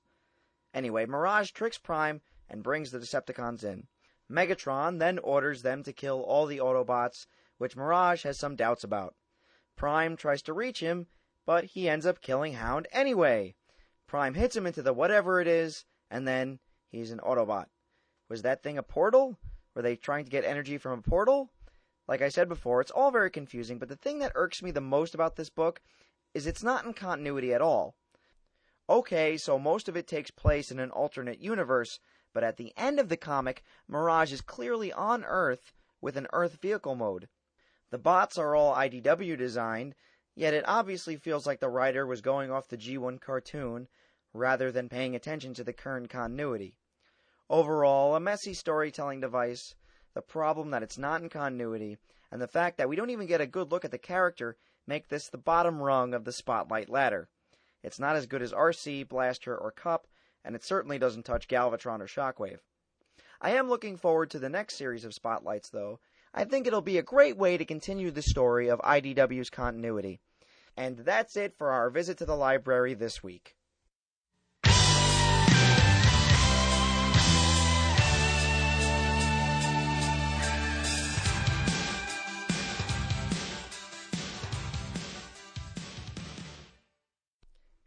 Anyway, 0.73 1.05
Mirage 1.07 1.51
tricks 1.51 1.77
Prime 1.79 2.21
and 2.47 2.63
brings 2.63 2.91
the 2.91 2.99
Decepticons 2.99 3.63
in. 3.63 3.87
Megatron 4.31 4.99
then 4.99 5.19
orders 5.19 5.61
them 5.61 5.83
to 5.83 5.93
kill 5.93 6.21
all 6.21 6.45
the 6.45 6.59
Autobots, 6.59 7.25
which 7.57 7.75
Mirage 7.75 8.23
has 8.23 8.39
some 8.39 8.55
doubts 8.55 8.83
about. 8.83 9.15
Prime 9.75 10.15
tries 10.15 10.41
to 10.43 10.53
reach 10.53 10.79
him, 10.79 11.07
but 11.45 11.65
he 11.65 11.89
ends 11.89 12.05
up 12.05 12.21
killing 12.21 12.53
Hound 12.53 12.87
anyway. 12.91 13.55
Prime 14.07 14.33
hits 14.33 14.55
him 14.55 14.65
into 14.65 14.81
the 14.81 14.93
whatever 14.93 15.41
it 15.41 15.47
is, 15.47 15.85
and 16.09 16.27
then 16.27 16.59
he's 16.89 17.11
an 17.11 17.19
Autobot. 17.19 17.65
Was 18.29 18.41
that 18.43 18.63
thing 18.63 18.77
a 18.77 18.83
portal? 18.83 19.37
Were 19.75 19.81
they 19.81 19.95
trying 19.95 20.25
to 20.25 20.31
get 20.31 20.45
energy 20.45 20.77
from 20.77 20.99
a 20.99 21.01
portal? 21.01 21.49
Like 22.07 22.21
I 22.21 22.29
said 22.29 22.49
before, 22.49 22.81
it's 22.81 22.91
all 22.91 23.11
very 23.11 23.31
confusing, 23.31 23.79
but 23.79 23.89
the 23.89 23.95
thing 23.95 24.19
that 24.19 24.33
irks 24.35 24.61
me 24.61 24.71
the 24.71 24.81
most 24.81 25.13
about 25.13 25.35
this 25.35 25.49
book 25.49 25.81
is 26.33 26.45
it's 26.45 26.63
not 26.63 26.85
in 26.85 26.93
continuity 26.93 27.53
at 27.53 27.61
all. 27.61 27.95
Okay, 28.89 29.37
so 29.37 29.57
most 29.57 29.87
of 29.87 29.95
it 29.95 30.07
takes 30.07 30.31
place 30.31 30.71
in 30.71 30.79
an 30.79 30.91
alternate 30.91 31.39
universe, 31.39 31.99
but 32.33 32.43
at 32.43 32.57
the 32.57 32.73
end 32.77 32.99
of 32.99 33.09
the 33.09 33.17
comic, 33.17 33.63
Mirage 33.87 34.31
is 34.31 34.41
clearly 34.41 34.91
on 34.93 35.23
Earth 35.25 35.73
with 35.99 36.17
an 36.17 36.27
Earth 36.33 36.61
vehicle 36.61 36.95
mode. 36.95 37.27
The 37.89 37.97
bots 37.97 38.37
are 38.37 38.55
all 38.55 38.73
IDW 38.73 39.37
designed, 39.37 39.95
yet 40.35 40.53
it 40.53 40.63
obviously 40.67 41.17
feels 41.17 41.45
like 41.45 41.59
the 41.59 41.69
writer 41.69 42.05
was 42.05 42.21
going 42.21 42.49
off 42.49 42.69
the 42.69 42.77
G1 42.77 43.19
cartoon 43.19 43.87
rather 44.33 44.71
than 44.71 44.87
paying 44.89 45.15
attention 45.15 45.53
to 45.55 45.63
the 45.63 45.73
current 45.73 46.09
continuity. 46.09 46.77
Overall, 47.49 48.15
a 48.15 48.19
messy 48.19 48.53
storytelling 48.53 49.19
device, 49.19 49.75
the 50.13 50.21
problem 50.21 50.71
that 50.71 50.83
it's 50.83 50.97
not 50.97 51.21
in 51.21 51.27
continuity, 51.27 51.97
and 52.31 52.41
the 52.41 52.47
fact 52.47 52.77
that 52.77 52.87
we 52.87 52.95
don't 52.95 53.09
even 53.09 53.27
get 53.27 53.41
a 53.41 53.45
good 53.45 53.71
look 53.71 53.83
at 53.83 53.91
the 53.91 53.97
character 53.97 54.55
make 54.87 55.09
this 55.09 55.27
the 55.27 55.37
bottom 55.37 55.81
rung 55.81 56.13
of 56.13 56.23
the 56.23 56.31
spotlight 56.31 56.89
ladder. 56.89 57.27
It's 57.83 57.99
not 57.99 58.15
as 58.15 58.25
good 58.25 58.41
as 58.41 58.53
Arcee, 58.53 59.07
Blaster, 59.07 59.57
or 59.57 59.71
Kup, 59.71 60.07
and 60.43 60.56
it 60.56 60.63
certainly 60.63 60.97
doesn't 60.97 61.23
touch 61.23 61.47
Galvatron 61.47 62.01
or 62.01 62.08
Shockwave. 62.08 62.60
I 63.39 63.51
am 63.51 63.69
looking 63.69 63.97
forward 63.97 64.30
to 64.32 64.39
the 64.39 64.49
next 64.49 64.77
series 64.77 65.06
of 65.06 65.13
spotlights, 65.13 65.69
though. 65.69 65.99
I 66.34 66.45
think 66.45 66.67
it'll 66.67 66.82
be 66.82 66.97
a 66.97 67.04
great 67.04 67.38
way 67.38 67.58
to 67.58 67.65
continue 67.65 68.12
the 68.12 68.21
story 68.21 68.69
of 68.69 68.80
IDW's 68.80 69.49
continuity. 69.49 70.19
And 70.77 70.99
that's 70.99 71.36
it 71.36 71.58
for 71.58 71.71
our 71.71 71.89
visit 71.89 72.17
to 72.19 72.25
the 72.25 72.36
library 72.36 72.93
this 72.93 73.21
week. 73.21 73.56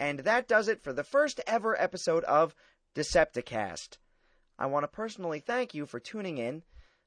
And 0.05 0.19
that 0.19 0.47
does 0.47 0.69
it 0.69 0.83
for 0.83 0.93
the 0.93 1.03
first 1.03 1.40
ever 1.47 1.81
episode 1.81 2.25
of 2.25 2.55
Decepticast. 2.95 3.97
I 4.59 4.67
want 4.67 4.85
to 4.85 4.88
personally 4.88 5.40
thank 5.40 5.73
you 5.73 5.87
for 5.87 5.99
tuning 5.99 6.37
in. 6.37 6.62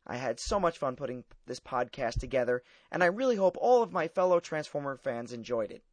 I 0.08 0.16
had 0.16 0.40
so 0.40 0.60
much 0.60 0.80
fun 0.80 0.96
putting 0.96 1.24
this 1.46 1.60
podcast 1.60 2.20
together, 2.20 2.64
and 2.92 3.04
I 3.04 3.08
really 3.08 3.36
hope 3.36 3.56
all 3.60 3.84
of 3.84 3.94
my 3.94 4.08
fellow 4.08 4.40
Transformer 4.40 4.98
fans 4.98 5.32
enjoyed 5.32 5.70
it. 5.70 5.84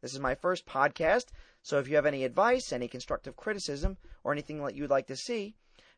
This 0.00 0.14
is 0.14 0.20
my 0.20 0.36
first 0.36 0.64
podcast, 0.64 1.26
so 1.60 1.80
if 1.80 1.88
you 1.88 1.96
have 1.96 2.06
any 2.06 2.22
advice, 2.22 2.72
any 2.72 2.86
constructive 2.86 3.34
criticism, 3.34 3.96
or 4.22 4.30
anything 4.30 4.62
that 4.62 4.76
you'd 4.76 4.90
like 4.90 5.08
to 5.08 5.16
see, 5.16 5.56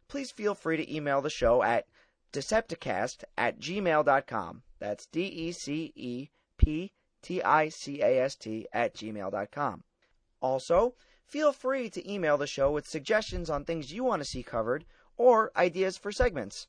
please 0.08 0.30
feel 0.30 0.54
free 0.54 0.78
to 0.78 0.90
email 0.90 1.20
the 1.20 1.28
show 1.28 1.62
at 1.62 1.86
decepticast 2.32 3.24
at 3.36 3.60
gmail.com. 3.60 4.62
That's 4.78 5.04
D 5.04 5.20
E 5.20 5.52
C 5.52 5.92
E 5.94 6.30
P 6.56 6.92
T 7.20 7.42
I 7.42 7.68
C 7.68 8.00
A 8.00 8.22
S 8.22 8.36
T 8.36 8.66
at 8.72 8.94
gmail.com. 8.94 9.84
Also, 10.40 10.94
feel 11.26 11.52
free 11.52 11.90
to 11.90 12.10
email 12.10 12.38
the 12.38 12.46
show 12.46 12.70
with 12.70 12.88
suggestions 12.88 13.50
on 13.50 13.64
things 13.64 13.92
you 13.92 14.04
want 14.04 14.20
to 14.20 14.28
see 14.28 14.42
covered 14.42 14.86
or 15.16 15.52
ideas 15.56 15.98
for 15.98 16.10
segments. 16.10 16.66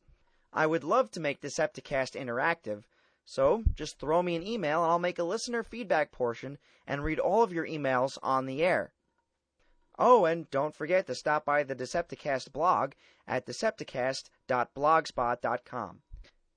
I 0.52 0.68
would 0.68 0.84
love 0.84 1.10
to 1.12 1.20
make 1.20 1.42
Decepticast 1.42 2.20
interactive, 2.20 2.84
so 3.24 3.64
just 3.74 3.98
throw 3.98 4.22
me 4.22 4.36
an 4.36 4.46
email 4.46 4.84
and 4.84 4.92
I'll 4.92 5.00
make 5.00 5.20
a 5.20 5.24
listener 5.24 5.64
feedback 5.64 6.12
portion 6.12 6.58
and 6.86 7.04
read 7.04 7.20
all 7.20 7.44
of 7.44 7.54
your 7.54 7.66
emails 7.66 8.18
on 8.22 8.46
the 8.46 8.64
air. 8.64 8.94
Oh, 9.98 10.26
and 10.26 10.50
don't 10.50 10.76
forget 10.76 11.08
to 11.08 11.16
stop 11.16 11.46
by 11.46 11.64
the 11.64 11.76
Decepticast 11.76 12.52
blog 12.52 12.92
at 13.28 13.46
decepticast.blogspot.com. 13.46 16.02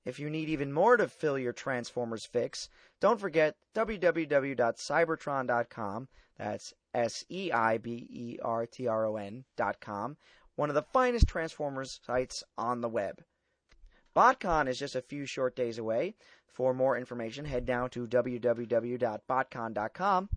If 0.05 0.19
you 0.19 0.29
need 0.29 0.49
even 0.49 0.71
more 0.71 0.97
to 0.97 1.07
fill 1.07 1.39
your 1.39 1.51
Transformers 1.51 2.25
fix, 2.25 2.69
don't 2.99 3.19
forget 3.19 3.55
www.seibertron.com. 3.73 6.07
That's 6.37 6.75
S 6.93 7.25
E 7.29 7.51
I 7.51 7.79
B 7.79 8.07
E 8.09 8.37
R 8.41 8.65
T 8.67 8.87
R 8.87 9.05
O 9.05 9.15
N 9.15 9.45
dot 9.57 9.81
com, 9.81 10.17
one 10.55 10.69
of 10.69 10.75
the 10.75 10.83
finest 10.83 11.27
Transformers 11.27 11.99
sites 12.05 12.43
on 12.57 12.81
the 12.81 12.89
web. 12.89 13.23
BotCon 14.15 14.67
is 14.67 14.79
just 14.79 14.95
a 14.95 15.01
few 15.01 15.25
short 15.25 15.55
days 15.55 15.77
away. 15.77 16.15
For 16.45 16.73
more 16.73 16.97
information, 16.97 17.45
head 17.45 17.65
down 17.65 17.89
to 17.89 18.07
www.botcon.com. 18.07 20.29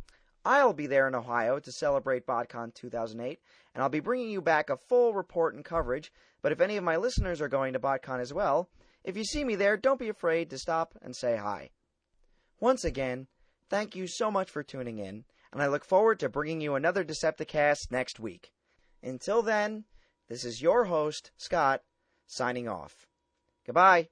I'll 0.45 0.73
be 0.73 0.87
there 0.87 1.07
in 1.07 1.15
Ohio 1.15 1.61
to 1.61 1.71
celebrate 1.71 2.27
BotCon 2.27 2.75
2008, 2.75 3.41
and 3.75 3.83
I'll 3.83 3.89
be 3.89 4.01
bringing 4.01 4.31
you 4.31 4.41
back 4.41 4.71
a 4.71 4.77
full 4.77 5.13
report 5.13 5.55
and 5.55 5.65
coverage. 5.65 6.13
But 6.43 6.53
if 6.53 6.61
any 6.61 6.77
of 6.77 6.85
my 6.85 6.97
listeners 6.97 7.41
are 7.41 7.49
going 7.49 7.73
to 7.75 7.79
BotCon 7.79 8.19
as 8.19 8.33
well, 8.33 8.69
if 9.05 9.17
you 9.17 9.25
see 9.25 9.45
me 9.45 9.55
there, 9.55 9.77
don't 9.77 9.99
be 9.99 10.09
afraid 10.09 10.51
to 10.51 10.59
stop 10.59 10.95
and 11.03 11.15
say 11.15 11.37
hi. 11.37 11.71
Once 12.61 12.85
again, 12.85 13.27
thank 13.69 13.95
you 13.95 14.07
so 14.07 14.31
much 14.31 14.51
for 14.51 14.63
tuning 14.63 14.99
in, 14.99 15.25
and 15.53 15.63
I 15.63 15.67
look 15.67 15.85
forward 15.85 16.19
to 16.21 16.29
bringing 16.29 16.61
you 16.61 16.75
another 16.75 17.05
Decepticast 17.05 17.91
next 17.91 18.19
week. 18.21 18.53
Until 19.03 19.43
then, 19.43 19.85
this 20.29 20.45
is 20.45 20.61
your 20.61 20.85
host, 20.85 21.31
Scott, 21.37 21.83
signing 22.27 22.69
off. 22.69 23.07
Goodbye. 23.65 24.09